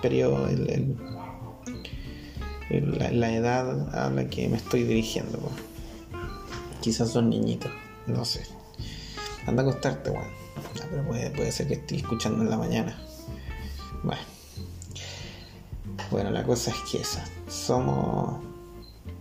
[0.00, 0.46] periodo,
[2.70, 5.38] la, edad a la que me estoy dirigiendo,
[6.80, 7.70] quizás son niñitos,
[8.06, 8.42] no sé.
[9.46, 10.28] Anda a acostarte, bueno.
[10.90, 12.96] pero puede, ser que estoy escuchando en la mañana.
[14.02, 14.22] Bueno.
[16.10, 17.24] Bueno, la cosa es que esa.
[17.48, 18.49] Somos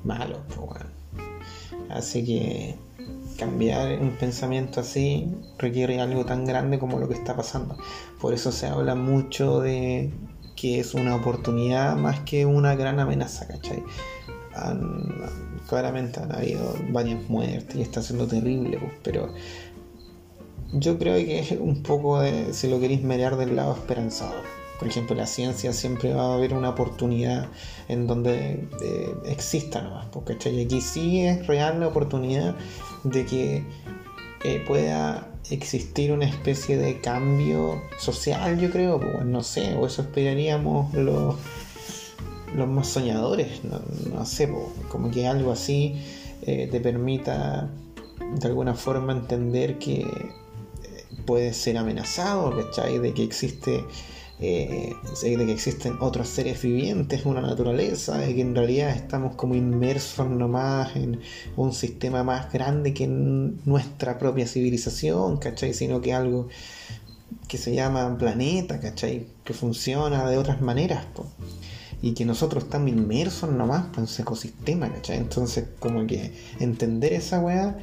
[0.03, 0.83] malo pues,
[1.89, 2.75] Así que
[3.38, 7.77] cambiar un pensamiento así requiere algo tan grande como lo que está pasando.
[8.19, 10.12] Por eso se habla mucho de
[10.55, 13.83] que es una oportunidad más que una gran amenaza, ¿cachai?
[15.69, 19.33] claramente han habido varias muertes y está siendo terrible, pues, pero
[20.73, 24.41] yo creo que es un poco de, si lo queréis mirar del lado esperanzado.
[24.79, 27.49] Por ejemplo, la ciencia siempre va a haber una oportunidad
[27.89, 32.55] en donde eh, exista nomás, porque aquí sí es real la oportunidad
[33.03, 33.63] de que
[34.45, 40.03] eh, pueda existir una especie de cambio social, yo creo, pues, no sé, o eso
[40.03, 41.35] esperaríamos los,
[42.55, 46.01] los más soñadores, no, sé, pues, como que algo así
[46.43, 47.69] eh, te permita
[48.35, 50.07] de alguna forma entender que
[51.25, 52.97] puede ser amenazado, ¿cachai?
[52.99, 53.83] De que existe
[54.41, 59.56] eh, de que existen otros seres vivientes, una naturaleza, de que en realidad estamos como
[59.56, 61.19] inmersos nomás en
[61.58, 65.73] un sistema más grande que nuestra propia civilización, ¿cachai?
[65.73, 66.47] Sino que algo
[67.49, 69.28] que se llama planeta, ¿cachai?
[69.43, 71.06] Que funciona de otras maneras,
[72.02, 75.17] y que nosotros estamos inmersos nomás en ese ecosistema, ¿cachai?
[75.17, 77.78] Entonces, como que entender esa weá,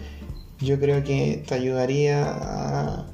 [0.61, 3.07] yo creo que te ayudaría a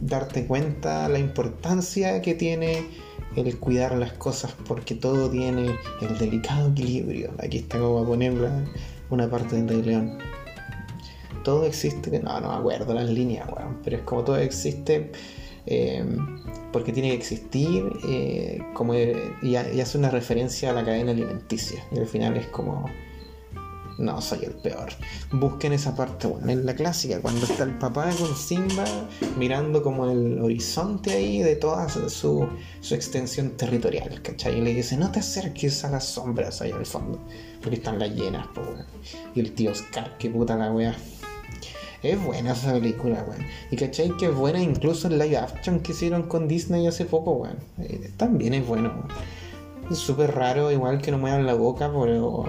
[0.00, 2.86] darte cuenta la importancia que tiene
[3.36, 7.32] el cuidar las cosas porque todo tiene el delicado equilibrio.
[7.38, 8.34] Aquí está como a poner
[9.10, 10.18] una parte del Rey León.
[11.44, 13.48] Todo existe, no, no me acuerdo las líneas,
[13.84, 15.12] pero es como todo existe
[15.66, 16.04] eh,
[16.72, 21.84] porque tiene que existir eh, como, y, hace una referencia a la cadena alimenticia.
[21.92, 22.86] Y al final es como
[23.98, 24.90] no, soy el peor.
[25.32, 28.84] Busquen esa parte, bueno, en la clásica, cuando está el papá con Simba
[29.36, 32.48] mirando como el horizonte ahí de toda su,
[32.90, 34.58] extensión territorial, ¿cachai?
[34.58, 37.18] Y le dice, no te acerques a las sombras ahí al fondo,
[37.60, 38.68] porque están las llenas, pues,
[39.34, 40.94] Y el tío Scar, qué puta la wea.
[42.00, 43.44] Es buena esa película, weón.
[43.72, 47.32] Y cachai que es buena incluso el live action que hicieron con Disney hace poco,
[47.32, 47.58] weón.
[47.80, 49.38] Eh, también es bueno, weón
[49.96, 52.44] súper raro, igual que no muevan la boca, pero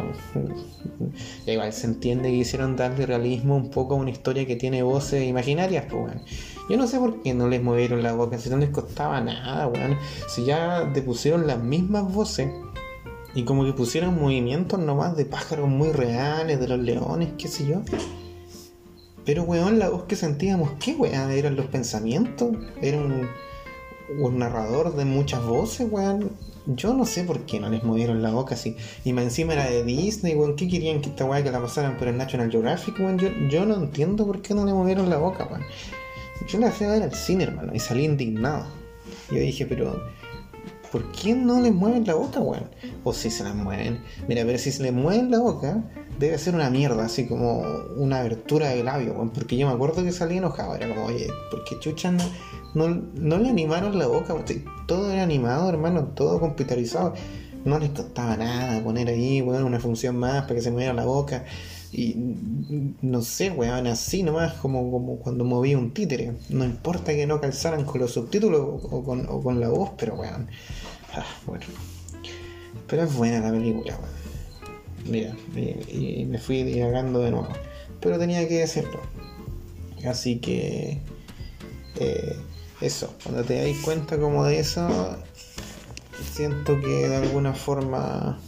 [1.46, 5.24] igual se entiende que quisieron darle realismo un poco a una historia que tiene voces
[5.24, 6.22] imaginarias, pues bueno.
[6.70, 9.68] Yo no sé por qué no les movieron la boca, si no les costaba nada,
[9.68, 9.98] weón.
[10.28, 12.52] Si ya te pusieron las mismas voces
[13.34, 17.66] y como que pusieron movimientos nomás de pájaros muy reales, de los leones, qué sé
[17.66, 17.82] yo.
[19.26, 21.32] Pero weón, la voz que sentíamos, ¿qué weón?
[21.32, 22.56] ¿Eran los pensamientos?
[22.82, 23.28] ¿Era un,
[24.18, 26.32] un narrador de muchas voces, weón?
[26.66, 28.76] Yo no sé por qué no les movieron la boca así.
[29.04, 30.56] Y más encima era de Disney, weón.
[30.56, 33.20] ¿Qué querían que esta weá que la pasaran por el National Geographic, weón?
[33.50, 35.64] Yo, no entiendo por qué no le movieron la boca, weón.
[36.48, 38.66] Yo la fui ver al cine, hermano, y salí indignado.
[39.30, 40.02] Yo dije, pero.
[40.92, 42.68] ¿Por qué no les mueven la boca, weón?
[43.04, 44.02] O si se la mueven.
[44.28, 45.84] Mira, pero si se les mueven la boca,
[46.18, 47.62] debe ser una mierda, así como
[47.96, 49.30] una abertura de labio, weón.
[49.30, 50.76] Porque yo me acuerdo que salí enojado.
[50.76, 52.18] Era como, oye, ¿por qué chuchan
[52.74, 54.36] no le animaron la boca,
[54.88, 57.14] todo era animado, hermano, todo computarizado.
[57.66, 61.06] No les costaba nada poner ahí, weón, una función más para que se moviera la
[61.06, 61.46] boca.
[61.92, 62.16] Y
[63.02, 66.34] no sé, weón, así nomás como, como cuando movía un títere.
[66.50, 70.16] No importa que no calzaran con los subtítulos o con, o con la voz, pero
[70.16, 70.48] weón.
[71.14, 71.66] Ah, bueno.
[72.88, 75.12] Pero es buena la película, weón.
[75.12, 77.50] Mira, y, y me fui divagando de nuevo.
[78.00, 79.02] Pero tenía que decirlo.
[80.06, 81.02] Así que...
[82.00, 82.38] Eh,
[82.82, 85.18] eso, cuando te dais cuenta como de eso,
[86.34, 88.40] siento que de alguna forma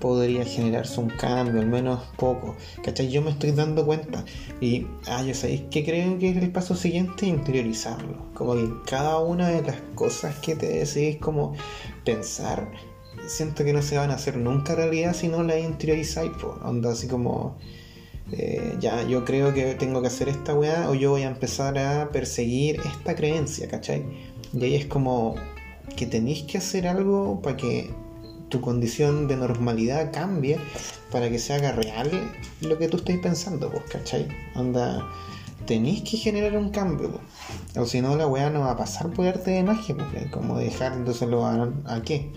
[0.00, 2.56] podría generarse un cambio, al menos poco.
[2.82, 3.10] ¿Cachai?
[3.10, 4.24] Yo me estoy dando cuenta.
[4.60, 8.32] Y, ah, ya sabéis que creo que es el paso siguiente interiorizarlo.
[8.34, 11.54] Como que cada una de las cosas que te decidís como
[12.04, 12.72] pensar,
[13.26, 16.32] siento que no se van a hacer nunca realidad si no las interiorizáis.
[16.64, 17.56] Onda así como
[18.32, 21.78] eh, ya yo creo que tengo que hacer esta weá o yo voy a empezar
[21.78, 24.04] a perseguir esta creencia, ¿cachai?
[24.52, 25.34] Y ahí es como
[25.96, 27.90] que tenéis que hacer algo para que
[28.48, 30.58] tu condición de normalidad cambie,
[31.10, 32.10] para que se haga real
[32.60, 34.28] lo que tú estáis pensando, pues, ¿cachai?
[34.54, 35.08] Onda,
[35.66, 37.76] tenéis que generar un cambio, pues.
[37.76, 40.58] o si no la weá no va a pasar por arte de magia, pues, como
[40.58, 42.32] dejándoselo a, a qué.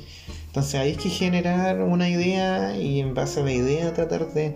[0.47, 4.55] Entonces hay que generar una idea y en base a la idea tratar de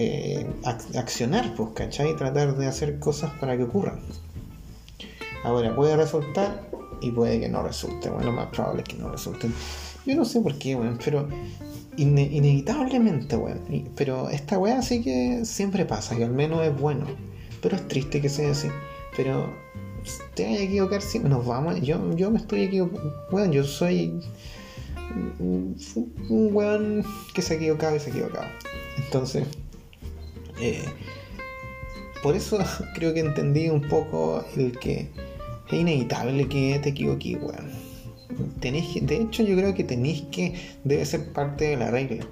[0.00, 0.46] eh,
[0.94, 2.14] accionar, pues, ¿cachai?
[2.14, 3.98] Tratar de hacer cosas para que ocurran.
[5.42, 6.68] Ahora, puede resultar
[7.00, 8.08] y puede que no resulte.
[8.08, 9.48] Bueno, lo más probable es que no resulte.
[10.06, 11.28] Yo no sé por qué, bueno, pero
[11.96, 13.60] inevitablemente, bueno.
[13.96, 17.04] Pero esta weá sí que siempre pasa, que al menos es bueno.
[17.60, 18.68] Pero es triste que sea así.
[19.16, 19.52] Pero
[20.34, 21.80] te vayas a equivocar si nos vamos.
[21.80, 23.12] Yo, yo me estoy equivocando.
[23.32, 24.20] Bueno, yo soy
[25.18, 28.46] un weón que se ha equivocado y se ha equivocado.
[28.98, 29.44] Entonces,
[30.60, 30.84] eh,
[32.22, 32.58] por eso
[32.94, 35.08] creo que entendí un poco el que
[35.68, 37.70] es inevitable que te equivoques, weón.
[38.60, 42.26] de hecho, yo creo que tenéis que, debe ser parte de la regla.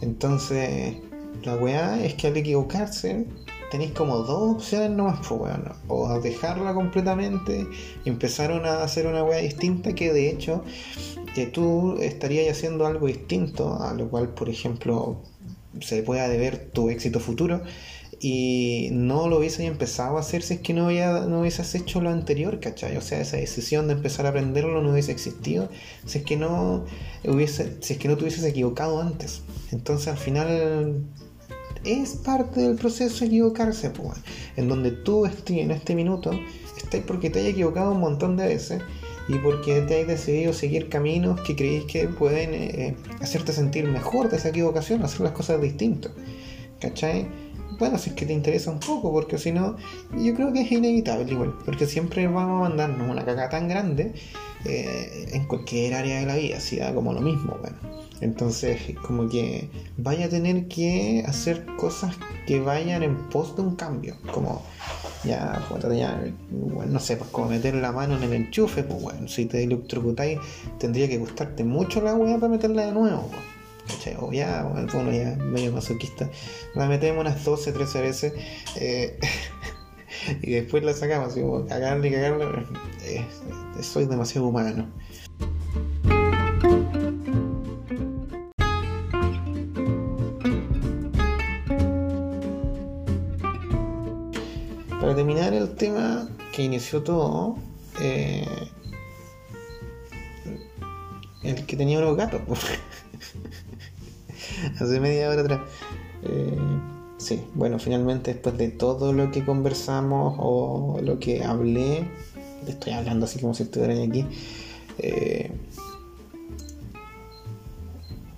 [0.00, 0.96] Entonces,
[1.44, 3.26] la weá es que al equivocarse,
[3.70, 7.66] tenéis como dos opciones nomás, pues bueno, o dejarla completamente
[8.04, 10.64] y empezaron a hacer una wea distinta que de hecho
[11.34, 15.22] que tú estarías haciendo algo distinto, a lo cual, por ejemplo,
[15.80, 17.62] se pueda deber tu éxito futuro
[18.20, 22.00] y no lo hubieses empezado a hacer si es que no, había, no hubieses hecho
[22.00, 22.96] lo anterior, ¿cachai?
[22.96, 25.68] O sea, esa decisión de empezar a aprenderlo no hubiese existido
[26.04, 26.84] si es que no
[27.24, 29.42] hubiese, si es que no te hubieses equivocado antes.
[29.70, 31.04] Entonces al final
[31.84, 34.18] es parte del proceso equivocarse, pues,
[34.56, 36.32] en donde tú estés en este minuto,
[36.76, 38.82] estás porque te hayas equivocado un montón de veces
[39.28, 44.30] y porque te has decidido seguir caminos que creéis que pueden eh, hacerte sentir mejor
[44.30, 46.12] de esa equivocación, hacer las cosas distintas.
[46.80, 47.28] ¿Cachai?
[47.78, 49.76] Bueno, si es que te interesa un poco, porque si no,
[50.16, 54.14] yo creo que es inevitable igual, porque siempre vamos a mandarnos una caca tan grande
[54.64, 57.76] eh, en cualquier área de la vida, si da como lo mismo, bueno.
[58.20, 63.76] Entonces, como que vaya a tener que hacer cosas que vayan en pos de un
[63.76, 64.62] cambio, como
[65.24, 65.60] ya,
[65.92, 69.46] ya bueno, no sé, pues como meter la mano en el enchufe, pues bueno, si
[69.46, 70.38] te electrocutáis,
[70.78, 73.58] tendría que gustarte mucho la weá para meterla de nuevo, pues.
[74.18, 76.28] O ya, bueno, ya medio masoquista,
[76.74, 78.32] la metemos unas 12, 13 veces
[78.76, 79.18] eh,
[80.42, 82.46] y después la sacamos, así como cagarle y cagarle,
[83.04, 83.24] eh,
[83.80, 84.88] soy demasiado humano.
[95.78, 97.56] Tema que inició todo,
[98.00, 98.46] eh,
[101.42, 102.42] el que tenía unos gatos,
[104.80, 105.60] hace media hora atrás.
[106.24, 106.58] Eh,
[107.16, 112.04] sí, bueno, finalmente después de todo lo que conversamos o lo que hablé,
[112.66, 114.26] estoy hablando así como si estuviera aquí,
[114.98, 115.52] eh,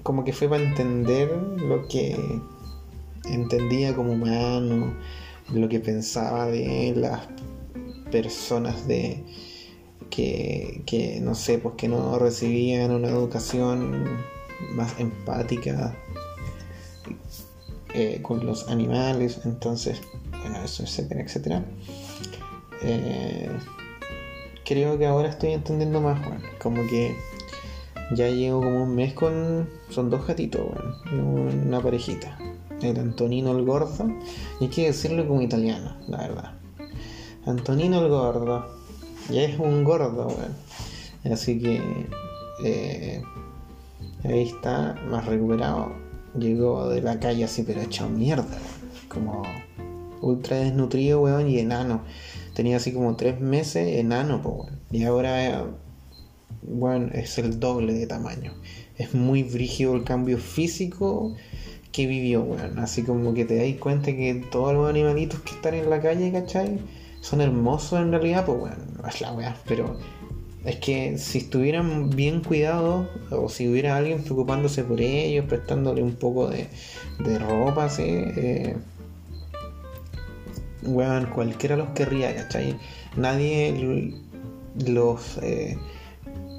[0.03, 2.17] como que fue para entender lo que
[3.25, 4.93] entendía como humano
[5.53, 7.21] lo que pensaba de las
[8.11, 9.25] personas de
[10.11, 14.05] que, no sé, pues que no recibían una educación
[14.75, 15.97] más empática
[17.95, 21.65] eh, con los animales, entonces, bueno, eso, etcétera, etcétera.
[22.83, 23.51] Eh,
[24.65, 27.15] creo que ahora estoy entendiendo más, bueno, como que
[28.15, 29.69] ya llevo como un mes con.
[29.89, 30.63] Son dos gatitos,
[31.13, 32.37] una parejita
[32.83, 34.07] el Antonino el Gordo,
[34.61, 36.53] y hay que decirlo como italiano, la verdad.
[37.47, 38.67] Antonino el Gordo,
[39.31, 40.29] ya es un gordo,
[41.31, 41.81] Así que
[42.65, 43.23] eh,
[44.25, 45.93] ahí está, más recuperado.
[46.39, 48.59] Llegó de la calle así, pero hecho mierda,
[49.09, 49.43] como
[50.21, 52.03] ultra desnutrido, weón, y enano.
[52.55, 55.65] Tenía así como tres meses enano, pues, Y ahora,
[56.63, 58.53] bueno, es el doble de tamaño.
[58.97, 61.35] Es muy brígido el cambio físico
[61.93, 62.79] que vivió, weón.
[62.79, 66.33] Así como que te dais cuenta que todos los animalitos que están en la calle,
[66.33, 66.79] ¿cachai?
[67.21, 69.99] Son hermosos en realidad, pues weón, es la weá, pero
[70.65, 76.15] es que si estuvieran bien cuidados, o si hubiera alguien preocupándose por ellos, prestándole un
[76.15, 76.69] poco de,
[77.19, 78.05] de ropa, ¿sí?
[78.07, 78.77] Eh,
[80.83, 82.77] weón, cualquiera los querría, ¿cachai?
[83.17, 84.15] Nadie
[84.87, 85.77] los eh,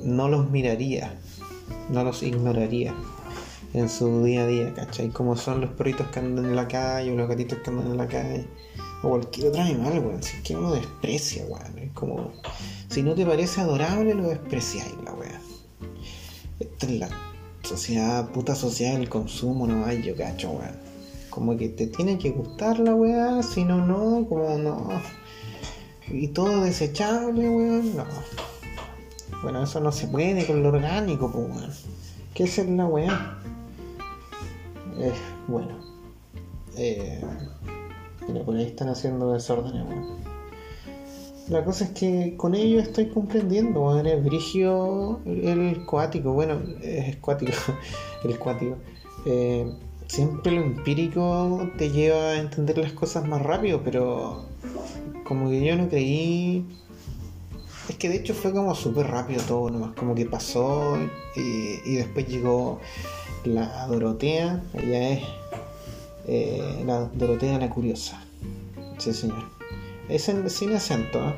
[0.04, 1.14] no los miraría,
[1.90, 2.94] no los ignoraría
[3.74, 5.10] en su día a día, ¿cachai?
[5.10, 7.98] Como son los perritos que andan en la calle o los gatitos que andan en
[7.98, 8.46] la calle
[9.04, 10.24] o cualquier otro animal, weón.
[10.24, 11.78] Si es que uno desprecia, weón.
[11.80, 12.32] Es como,
[12.90, 15.42] si no te parece adorable, lo despreciáis, la weón.
[16.60, 17.10] Esta es la
[17.64, 20.92] sociedad, puta sociedad del consumo, no hay, yo cacho, weón.
[21.30, 24.90] Como que te tiene que gustar la weá, si no, no, como no.
[26.10, 28.06] Y todo desechable, weón, no.
[29.42, 31.72] Bueno, eso no se puede con lo orgánico, pues, weón.
[32.34, 33.41] ¿Qué es la weá?
[35.02, 35.14] Eh,
[35.48, 35.70] bueno.
[36.78, 37.22] Eh,
[38.28, 39.84] mira, por ahí están haciendo desórdenes,
[41.50, 47.16] La cosa es que con ello estoy comprendiendo, bueno, es brigio el cuático, bueno, es
[47.18, 47.52] cuático,
[48.24, 48.78] el cuático.
[49.26, 49.74] Eh,
[50.08, 54.46] siempre lo empírico te lleva a entender las cosas más rápido, pero
[55.24, 56.64] como que yo no creí.
[57.90, 60.98] Es que de hecho fue como súper rápido todo, nomás como que pasó
[61.36, 62.80] y después llegó
[63.46, 65.24] la Dorotea, ella es
[66.28, 68.24] eh, la Dorotea la Curiosa.
[68.98, 69.44] Sí, señor.
[70.10, 71.34] Es en, sin acento, ¿eh?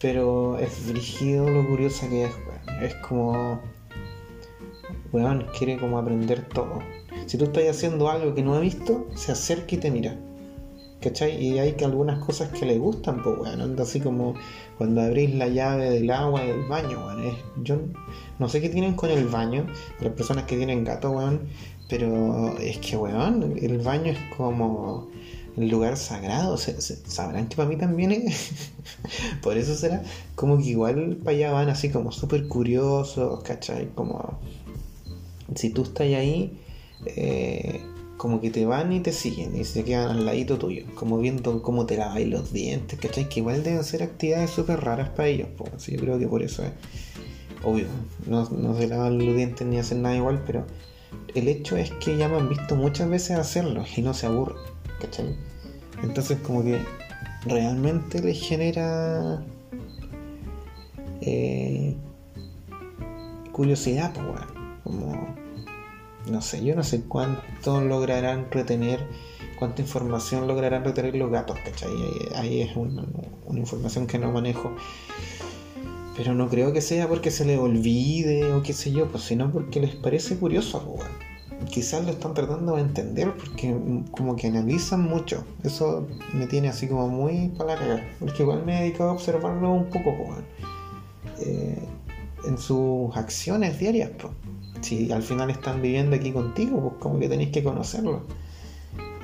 [0.00, 2.32] pero es brígido lo curiosa que es,
[2.82, 3.60] Es como.
[5.12, 6.80] Weón, quiere como aprender todo.
[7.26, 10.16] Si tú estás haciendo algo que no ha visto, se acerca y te mira.
[11.00, 11.42] ¿Cachai?
[11.42, 13.60] Y hay que algunas cosas que le gustan, pues, weón.
[13.60, 14.34] Anda así como
[14.78, 17.36] cuando abrís la llave del agua del baño, weón.
[17.62, 17.78] yo
[18.38, 19.66] no sé qué tienen con el baño,
[20.00, 21.42] las personas que tienen gato, weón,
[21.88, 25.08] pero es que, weón, el baño es como
[25.56, 26.56] el lugar sagrado.
[26.56, 28.70] sabrán que para mí también es.
[29.42, 30.02] Por eso será
[30.34, 33.88] como que igual para allá van así como súper curiosos, ¿cachai?
[33.94, 34.38] Como
[35.54, 36.58] si tú estás ahí,
[37.06, 37.80] eh,
[38.16, 41.62] como que te van y te siguen y se quedan al ladito tuyo, como viendo
[41.62, 43.28] cómo te lavas los dientes, ¿cachai?
[43.28, 45.86] Que igual deben ser actividades súper raras para ellos, pues.
[45.86, 46.72] yo creo que por eso es.
[47.64, 47.86] Obvio,
[48.26, 50.66] no, no se lavan los dientes ni hacen nada igual, pero
[51.34, 54.56] el hecho es que ya me han visto muchas veces hacerlo y no se aburren,
[55.00, 55.34] ¿cachai?
[56.02, 56.78] Entonces como que
[57.46, 59.42] realmente les genera
[61.20, 61.96] eh,
[63.52, 64.40] curiosidad, pues
[64.84, 65.34] como
[66.26, 69.00] no sé, yo no sé cuánto lograrán retener,
[69.58, 71.92] cuánta información lograrán retener los gatos, ¿cachai?
[72.34, 73.04] Ahí, es una,
[73.52, 74.74] información que no manejo.
[76.16, 79.50] Pero no creo que sea porque se les olvide o qué sé yo, pues sino
[79.50, 81.08] porque les parece curioso, pues,
[81.70, 83.76] quizás lo están tratando de entender porque
[84.12, 85.44] como que analizan mucho.
[85.62, 88.04] Eso me tiene así como muy para la cagar.
[88.20, 90.14] Porque igual me he dedicado a observarlo un poco
[91.40, 91.78] eh,
[92.46, 94.10] en sus acciones diarias.
[94.84, 98.20] Si al final están viviendo aquí contigo, pues como que tenéis que conocerlo.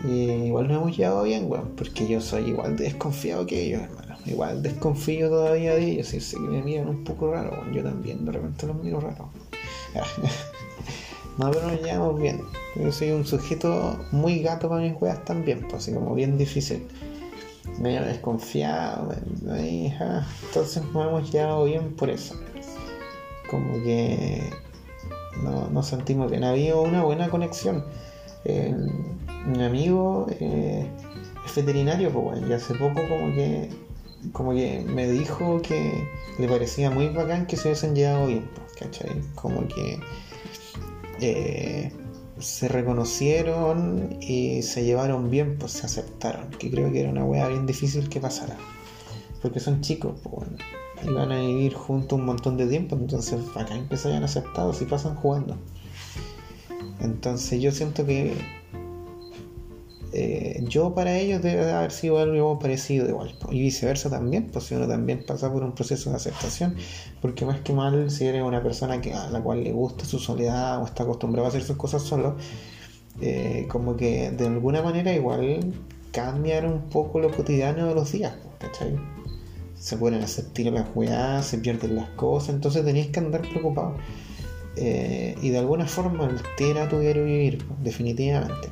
[0.03, 3.83] Y igual nos hemos llevado bien, weón, porque yo soy igual de desconfiado que ellos,
[3.83, 4.17] hermano.
[4.25, 6.15] Igual desconfío todavía de ellos.
[6.15, 9.29] Y sé que me miran un poco raro, yo también de repente los miro raro.
[11.39, 12.43] No, pero nos llevamos bien.
[12.77, 16.87] Yo soy un sujeto muy gato para mis weas también, pues así como bien difícil.
[17.79, 19.15] Medio desconfiado,
[19.47, 22.35] entonces nos hemos llevado bien por eso.
[23.49, 24.51] Como que
[25.43, 26.45] no, nos sentimos bien.
[26.45, 27.85] Había una buena conexión.
[28.45, 28.74] Eh,
[29.47, 30.87] mi amigo eh,
[31.45, 33.70] es veterinario, pues bueno, y hace poco como que
[34.33, 36.07] como que me dijo que
[36.39, 39.22] le parecía muy bacán que se hubiesen llevado bien, pues, ¿cachai?
[39.35, 39.99] Como que
[41.20, 41.93] eh,
[42.39, 46.51] se reconocieron y se llevaron bien, pues se aceptaron.
[46.51, 48.57] Que creo que era una wea bien difícil que pasara.
[49.43, 50.57] Porque son chicos, pues bueno.
[51.07, 55.16] Y van a vivir juntos un montón de tiempo, entonces acá empezarían aceptados y pasan
[55.16, 55.57] jugando.
[57.01, 58.34] Entonces yo siento que
[60.12, 63.34] eh, yo para ellos debe haber sido algo parecido igual.
[63.51, 66.76] Y viceversa también, pues si uno también pasa por un proceso de aceptación,
[67.22, 70.18] porque más que mal, si eres una persona que, a la cual le gusta su
[70.18, 72.36] soledad o está acostumbrado a hacer sus cosas solo,
[73.20, 75.72] eh, como que de alguna manera igual
[76.12, 78.96] cambian un poco lo cotidiano de los días, ¿cachai?
[79.81, 83.97] Se pueden hacer tirar las weas, se pierden las cosas, entonces tenéis que andar preocupado.
[84.76, 88.68] Eh, y de alguna forma altera tu diario vivir, definitivamente.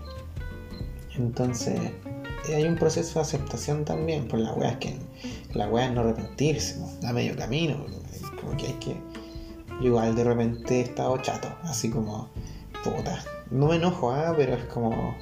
[1.17, 1.81] Entonces,
[2.55, 4.97] hay un proceso de aceptación también, por la weá es que
[5.55, 7.87] la weá es no arrepentirse, a medio camino,
[8.41, 8.97] como que hay que.
[9.81, 12.29] Igual de repente he estado chato, así como,
[12.85, 14.35] puta, no me enojo, ¿ah?
[14.37, 15.17] pero es como,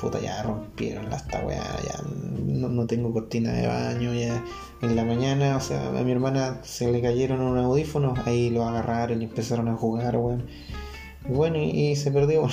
[0.00, 4.42] puta, ya rompieron esta weá, ya no, tengo cortina de baño, ya
[4.82, 8.64] en la mañana, o sea, a mi hermana se le cayeron unos audífonos, ahí lo
[8.64, 10.46] agarraron y empezaron a jugar, weón.
[11.28, 12.48] Bueno, y, se perdió.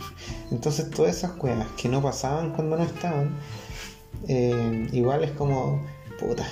[0.52, 3.34] Entonces todas esas cosas que no pasaban cuando no estaban,
[4.28, 5.84] eh, igual es como,
[6.20, 6.46] puta.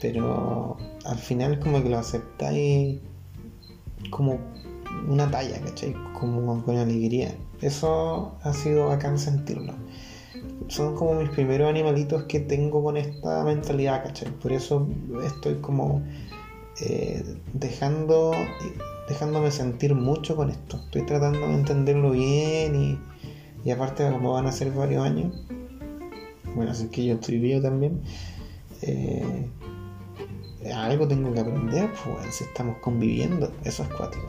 [0.00, 3.00] Pero al final como que lo aceptáis
[4.10, 4.38] como
[5.08, 5.94] una talla, ¿cachai?
[6.18, 7.34] Como con alegría.
[7.60, 9.74] Eso ha sido bacán sentirlo.
[10.68, 14.30] Son como mis primeros animalitos que tengo con esta mentalidad, ¿cachai?
[14.30, 14.86] Por eso
[15.24, 16.02] estoy como
[16.80, 17.22] eh,
[17.52, 18.32] dejando
[19.08, 20.76] dejándome sentir mucho con esto.
[20.76, 22.98] Estoy tratando de entenderlo bien y,
[23.64, 25.34] y aparte como van a ser varios años,
[26.54, 28.02] bueno, así que yo estoy vivo también,
[28.82, 29.48] eh,
[30.74, 34.26] algo tengo que aprender, pues si estamos conviviendo, eso es cuático.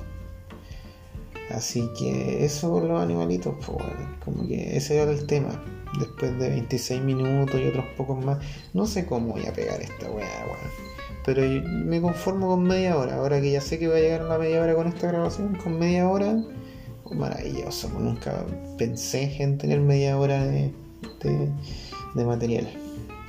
[1.54, 3.78] Así que eso los animalitos, pues
[4.24, 5.64] como que ese era el tema.
[6.00, 8.40] Después de 26 minutos y otros pocos más,
[8.74, 10.94] no sé cómo voy a pegar esta weá, weón.
[11.24, 11.44] Pero
[11.86, 13.18] me conformo con media hora.
[13.18, 15.56] Ahora que ya sé que voy a llegar a la media hora con esta grabación,
[15.56, 16.36] con media hora,
[17.12, 17.90] maravilloso.
[18.00, 18.44] Nunca
[18.78, 20.74] pensé en tener media hora de,
[22.16, 22.68] de, material.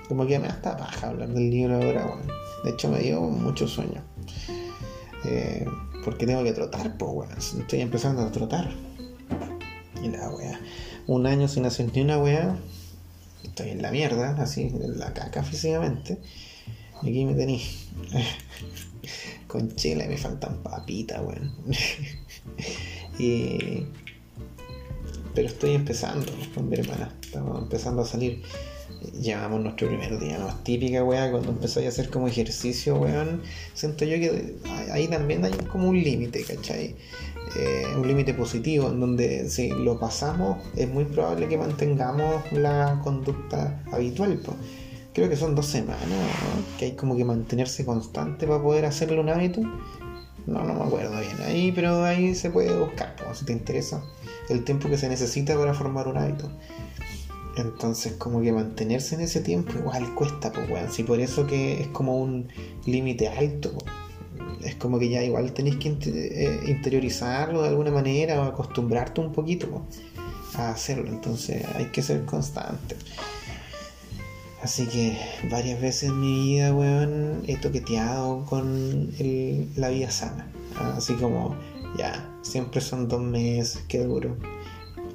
[0.09, 2.33] Como que me da hasta paja hablar del libro ahora, bueno.
[2.65, 4.03] De hecho, me dio mucho sueño.
[5.27, 5.67] Eh,
[6.05, 7.39] porque tengo que trotar, pues, weón.
[7.39, 8.71] Estoy empezando a trotar.
[10.03, 10.61] Y la weá.
[11.07, 12.57] Un año sin hacer ni una weá.
[13.43, 16.19] Estoy en la mierda, así, en la caca físicamente.
[17.03, 17.89] Y aquí me tenéis.
[19.47, 21.53] Con chela me faltan papitas, weón.
[23.19, 23.87] y...
[25.35, 26.31] Pero estoy empezando,
[26.63, 27.13] mi hermana.
[27.21, 28.43] estamos empezando a salir.
[29.13, 30.55] Llevamos nuestro primer día, ¿no?
[30.63, 33.43] Típica, weá, cuando empezáis a hacer como ejercicio, weón.
[33.75, 34.57] Siento yo que
[34.93, 36.97] ahí también hay como un límite, ¿cachai?
[37.57, 43.01] Eh, un límite positivo, en donde si lo pasamos, es muy probable que mantengamos la
[43.05, 44.57] conducta habitual, pues
[45.15, 46.79] creo que son dos semanas, ¿no?
[46.79, 49.61] que hay como que mantenerse constante para poder hacerlo un hábito.
[50.47, 54.03] No, no me acuerdo bien ahí, pero ahí se puede buscar, si te interesa,
[54.51, 56.51] el tiempo que se necesita para formar un hábito.
[57.57, 60.91] Entonces, como que mantenerse en ese tiempo igual cuesta, pues, weón.
[60.91, 62.49] Si por eso que es como un
[62.85, 63.73] límite alto,
[64.63, 69.33] es como que ya igual tenéis que eh, interiorizarlo de alguna manera o acostumbrarte un
[69.33, 69.87] poquito
[70.55, 71.09] a hacerlo.
[71.09, 72.97] Entonces, hay que ser constante.
[74.63, 75.17] Así que
[75.51, 79.13] varias veces en mi vida, weón, he toqueteado con
[79.77, 80.51] la vida sana.
[80.97, 81.55] Así como,
[81.99, 84.37] ya, siempre son dos meses que duro.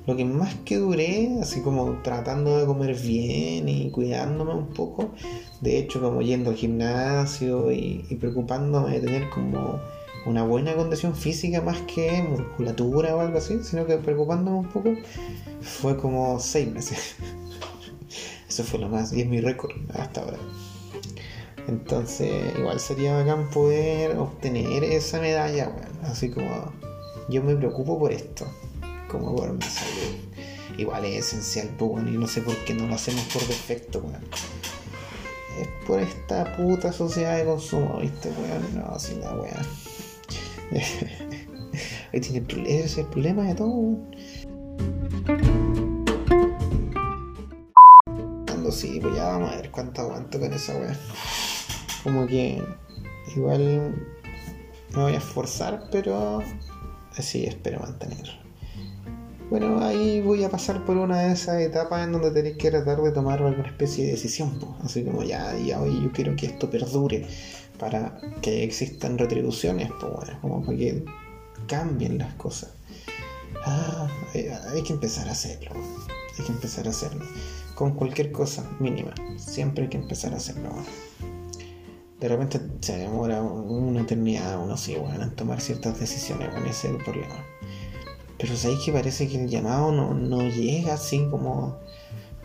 [0.09, 5.11] Lo que más que duré, así como tratando de comer bien y cuidándome un poco,
[5.61, 9.79] de hecho como yendo al gimnasio y, preocupándome de tener como
[10.25, 14.95] una buena condición física más que musculatura o algo así, sino que preocupándome un poco,
[15.61, 17.15] fue como seis meses.
[18.49, 20.39] Eso fue lo más, y es mi récord hasta ahora.
[21.67, 26.73] Entonces, igual sería bacán poder obtener esa medalla, Así como
[27.29, 28.47] yo me preocupo por esto,
[29.09, 30.15] como mi salud.
[30.77, 34.23] Igual es esencial, pues, y no sé por qué no lo hacemos por defecto, weón.
[35.59, 38.75] Es por esta puta sociedad de consumo, ¿viste, weón?
[38.75, 39.65] No, así la weón.
[42.13, 44.15] Ahí tiene ese es el problema de todo, weón.
[48.71, 50.97] sí, pues ya vamos a ver cuánto aguanto con esa weá.
[52.03, 52.63] Como que
[53.35, 53.93] igual
[54.91, 56.41] me voy a esforzar, pero
[57.17, 58.48] así espero mantener.
[59.49, 63.01] Bueno, ahí voy a pasar por una de esas etapas en donde tenéis que tratar
[63.01, 64.59] de tomar alguna especie de decisión.
[64.59, 64.71] Pues.
[64.83, 67.25] Así como ya, ya hoy yo quiero que esto perdure
[67.79, 71.03] para que existan retribuciones, pues bueno, como para que
[71.67, 72.73] cambien las cosas.
[73.65, 74.07] Ah,
[74.71, 75.71] hay que empezar a hacerlo.
[76.37, 77.25] Hay que empezar a hacerlo
[77.73, 79.15] con cualquier cosa mínima.
[79.37, 80.69] Siempre hay que empezar a hacerlo.
[82.19, 86.89] De repente se demora una eternidad, uno sí, bueno, en tomar ciertas decisiones, bueno, ese
[86.89, 87.45] es el problema.
[88.39, 91.77] Pero sabéis que parece que el llamado no, llega así como,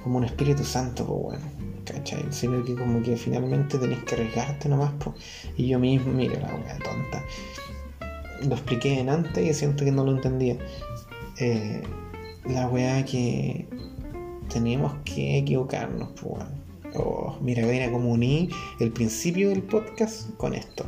[0.02, 1.44] como un Espíritu Santo, pues bueno,
[1.84, 2.24] ¿cachai?
[2.30, 5.14] Sino que como que finalmente tenés que arriesgarte nomás, pues.
[5.56, 7.24] Y yo mismo, mira la wea tonta.
[8.42, 10.58] Lo expliqué en antes y siento que no lo entendía.
[11.38, 11.82] Eh,
[12.44, 13.68] la wea que
[14.52, 16.44] tenemos que equivocarnos, pues,
[16.96, 18.48] oh, mira, mira como uní
[18.80, 20.84] el principio del podcast con esto.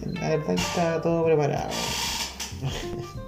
[0.00, 1.68] La verdad está todo preparado.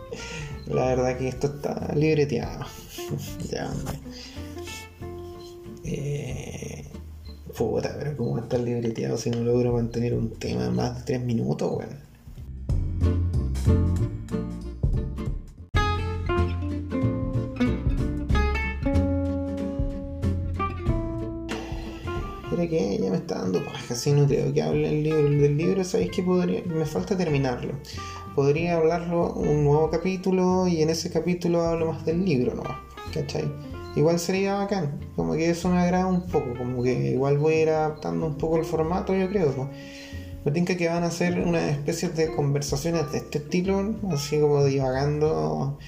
[0.66, 2.64] La verdad que esto está libreteado.
[3.50, 3.98] ya, hombre.
[5.84, 6.86] Eh,
[7.56, 11.72] puta, pero ¿cómo está libreteado si no logro mantener un tema más de 3 minutos,
[11.72, 12.11] weón?
[24.10, 27.74] No creo que hable el libro, del libro, sabéis que podría, me falta terminarlo.
[28.34, 32.78] Podría hablarlo un nuevo capítulo y en ese capítulo hablo más del libro nomás,
[33.14, 33.44] ¿cachai?
[33.94, 37.62] Igual sería bacán, como que eso me agrada un poco, como que igual voy a
[37.62, 39.52] ir adaptando un poco el formato, yo creo.
[39.52, 39.68] Pues.
[40.44, 44.64] Me tinca que van a ser una especie de conversaciones de este estilo, así como
[44.64, 45.78] divagando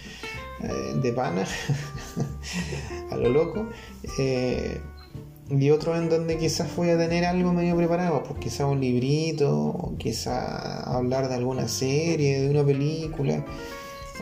[0.60, 1.44] eh, de pana,
[3.10, 3.68] a lo loco.
[4.18, 4.80] Eh,
[5.50, 9.94] y otro en donde quizás voy a tener algo medio preparado, pues quizás un librito,
[9.98, 13.44] quizás hablar de alguna serie, de una película,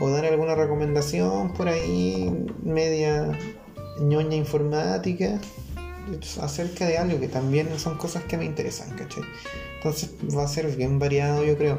[0.00, 2.30] o dar alguna recomendación por ahí,
[2.64, 3.38] media
[4.00, 5.40] ñoña informática,
[6.40, 9.22] acerca de algo que también son cosas que me interesan, ¿cachai?
[9.76, 11.78] Entonces va a ser bien variado, yo creo.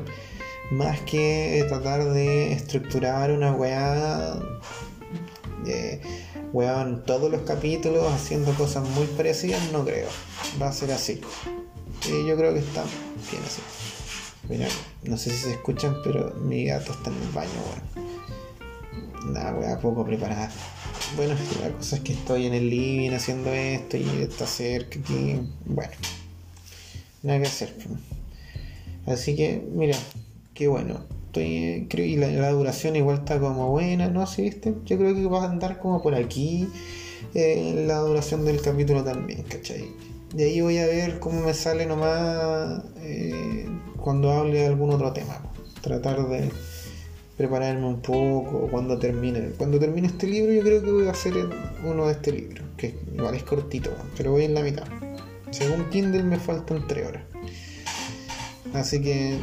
[0.71, 4.35] Más que tratar de estructurar una weá.
[5.65, 6.01] De,
[6.53, 10.07] weón, todos los capítulos haciendo cosas muy parecidas, no creo.
[10.61, 11.19] Va a ser así.
[12.07, 12.83] Yo creo que está
[13.31, 13.61] bien así.
[14.47, 14.67] Mira,
[15.03, 19.33] no sé si se escuchan, pero mi gato está en el baño, weón.
[19.33, 20.51] Nada, weón, poco preparada.
[21.15, 25.39] Bueno, la cosa es que estoy en el living haciendo esto y está cerca aquí.
[25.65, 25.93] Bueno,
[27.23, 27.75] nada que hacer.
[29.07, 29.97] Así que, mira,
[30.53, 34.27] qué bueno estoy, creo, y la, duración igual está como buena, ¿no?
[34.27, 34.75] ¿Sí, viste?
[34.85, 36.67] Yo creo que va a andar como por aquí
[37.33, 39.89] eh, la duración del capítulo también, ¿cachai?
[40.35, 43.65] De ahí voy a ver cómo me sale nomás eh,
[43.99, 45.41] cuando hable de algún otro tema.
[45.81, 46.51] Tratar de
[47.35, 49.53] prepararme un poco cuando termine.
[49.57, 51.33] Cuando termine este libro yo creo que voy a hacer
[51.83, 54.85] uno de este libro, porque igual es cortito, pero voy en la mitad.
[55.49, 57.23] Según Kindle me faltan 3 horas.
[58.73, 59.39] Así que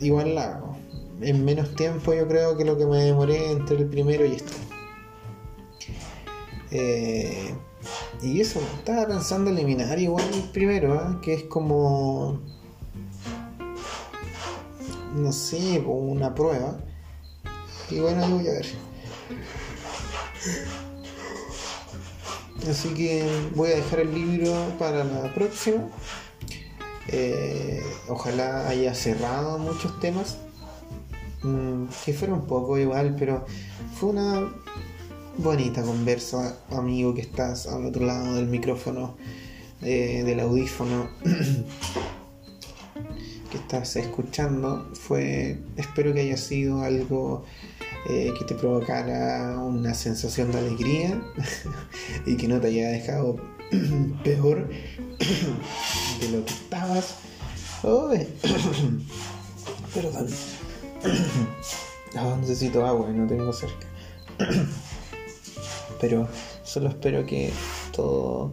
[0.00, 0.73] igual la hago.
[1.20, 4.52] En menos tiempo yo creo que lo que me demoré entre el primero y este.
[6.70, 7.54] Eh,
[8.22, 11.18] y eso, estaba pensando eliminar igual el primero, ¿eh?
[11.22, 12.40] que es como...
[15.14, 16.78] No sé, una prueba.
[17.90, 18.66] Y bueno, yo voy a ver.
[22.68, 25.88] Así que voy a dejar el libro para la próxima.
[27.08, 30.38] Eh, ojalá haya cerrado muchos temas.
[31.44, 33.44] Mm, que fuera un poco igual, pero
[33.94, 34.50] fue una
[35.36, 39.16] bonita conversa, amigo, que estás al otro lado del micrófono,
[39.82, 41.10] eh, del audífono.
[43.50, 47.44] que estás escuchando fue espero que haya sido algo
[48.08, 51.22] eh, que te provocara una sensación de alegría
[52.26, 53.36] y que no te haya dejado
[54.24, 54.68] peor
[56.20, 57.16] de lo que estabas.
[59.92, 60.26] Perdón.
[62.40, 63.86] Necesito agua y no tengo cerca.
[66.00, 66.28] Pero
[66.62, 67.52] solo espero que
[67.92, 68.52] todo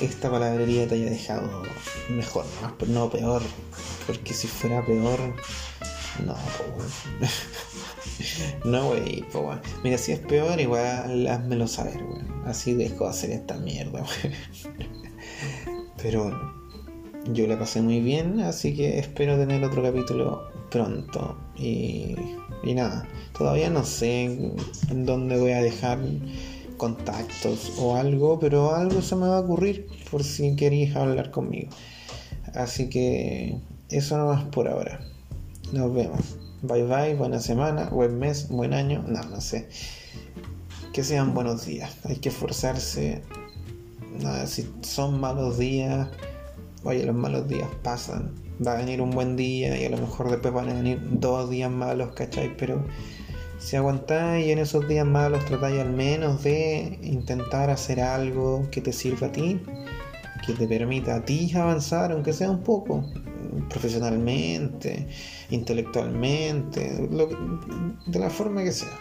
[0.00, 1.62] esta palabrería te haya dejado
[2.10, 2.44] mejor,
[2.88, 3.42] no peor.
[4.06, 5.18] Porque si fuera peor,
[6.24, 6.36] no,
[8.64, 9.24] No, wey,
[9.82, 12.42] Mira, si es peor, igual házmelo saber, weón.
[12.46, 14.04] Así dejo hacer esta mierda,
[16.02, 16.54] Pero
[17.32, 21.38] yo la pasé muy bien, así que espero tener otro capítulo pronto.
[21.56, 22.14] Y,
[22.74, 24.24] nada, todavía no sé
[24.90, 25.98] en dónde voy a dejar
[26.76, 31.70] contactos o algo, pero algo se me va a ocurrir por si queréis hablar conmigo.
[32.54, 33.58] Así que
[33.88, 35.00] eso no más por ahora.
[35.72, 36.36] Nos vemos.
[36.62, 39.68] Bye bye, buena semana, buen mes, buen año, no, no sé.
[40.92, 43.22] Que sean buenos días, hay que esforzarse.
[44.20, 46.08] Nada, si son malos días,
[46.84, 48.45] oye, los malos días pasan.
[48.64, 51.50] Va a venir un buen día y a lo mejor después van a venir dos
[51.50, 52.56] días malos, ¿cachai?
[52.56, 52.84] Pero
[53.58, 58.80] si aguantáis y en esos días malos tratáis al menos de intentar hacer algo que
[58.80, 59.60] te sirva a ti,
[60.46, 63.04] que te permita a ti avanzar, aunque sea un poco,
[63.68, 65.08] profesionalmente,
[65.50, 67.08] intelectualmente,
[68.06, 68.98] de la forma que sea.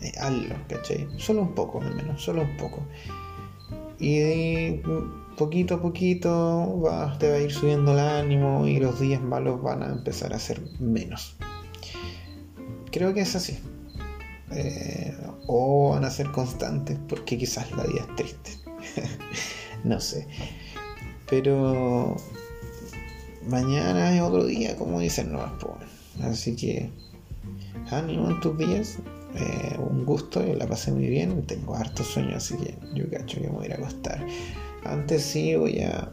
[0.00, 1.08] Eh, hazlo, ¿cachai?
[1.16, 2.82] Solo un poco, al menos, solo un poco.
[3.98, 4.80] Y
[5.36, 6.82] poquito a poquito
[7.18, 10.38] te va a ir subiendo el ánimo y los días malos van a empezar a
[10.38, 11.36] ser menos.
[12.90, 13.58] Creo que es así.
[14.50, 15.16] Eh,
[15.46, 18.50] o van a ser constantes porque quizás la vida es triste.
[19.84, 20.26] no sé.
[21.28, 22.16] Pero
[23.48, 25.40] mañana es otro día, como dicen, no
[26.22, 26.90] Así que
[27.90, 28.98] ánimo en tus días.
[29.34, 31.46] Eh, un gusto, yo la pasé muy bien.
[31.46, 34.26] Tengo harto sueño, así que yo cacho que me voy a ir a acostar.
[34.84, 36.10] Antes sí voy a.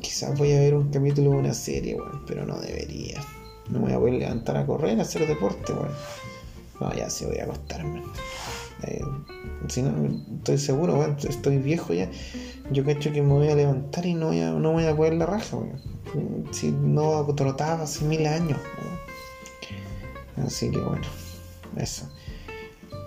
[0.00, 3.20] Quizás voy a ver un capítulo de una serie, bueno, pero no debería.
[3.68, 5.94] No me voy a poder levantar a correr, a hacer deporte, bueno.
[6.80, 8.02] No, ya sí voy a acostarme.
[8.82, 9.04] Eh,
[9.68, 9.92] si no,
[10.38, 12.10] estoy seguro, bueno, estoy viejo ya.
[12.72, 15.14] Yo cacho que me voy a levantar y no voy a, no voy a poder
[15.14, 15.92] la raja, bueno
[16.50, 18.58] si no trotaba hace mil años.
[20.36, 21.06] Así que bueno,
[21.76, 22.08] eso.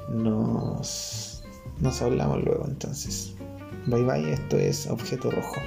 [0.09, 1.43] Nos,
[1.79, 3.34] nos hablamos luego entonces.
[3.87, 5.61] Bye bye, esto es Objeto Rojo.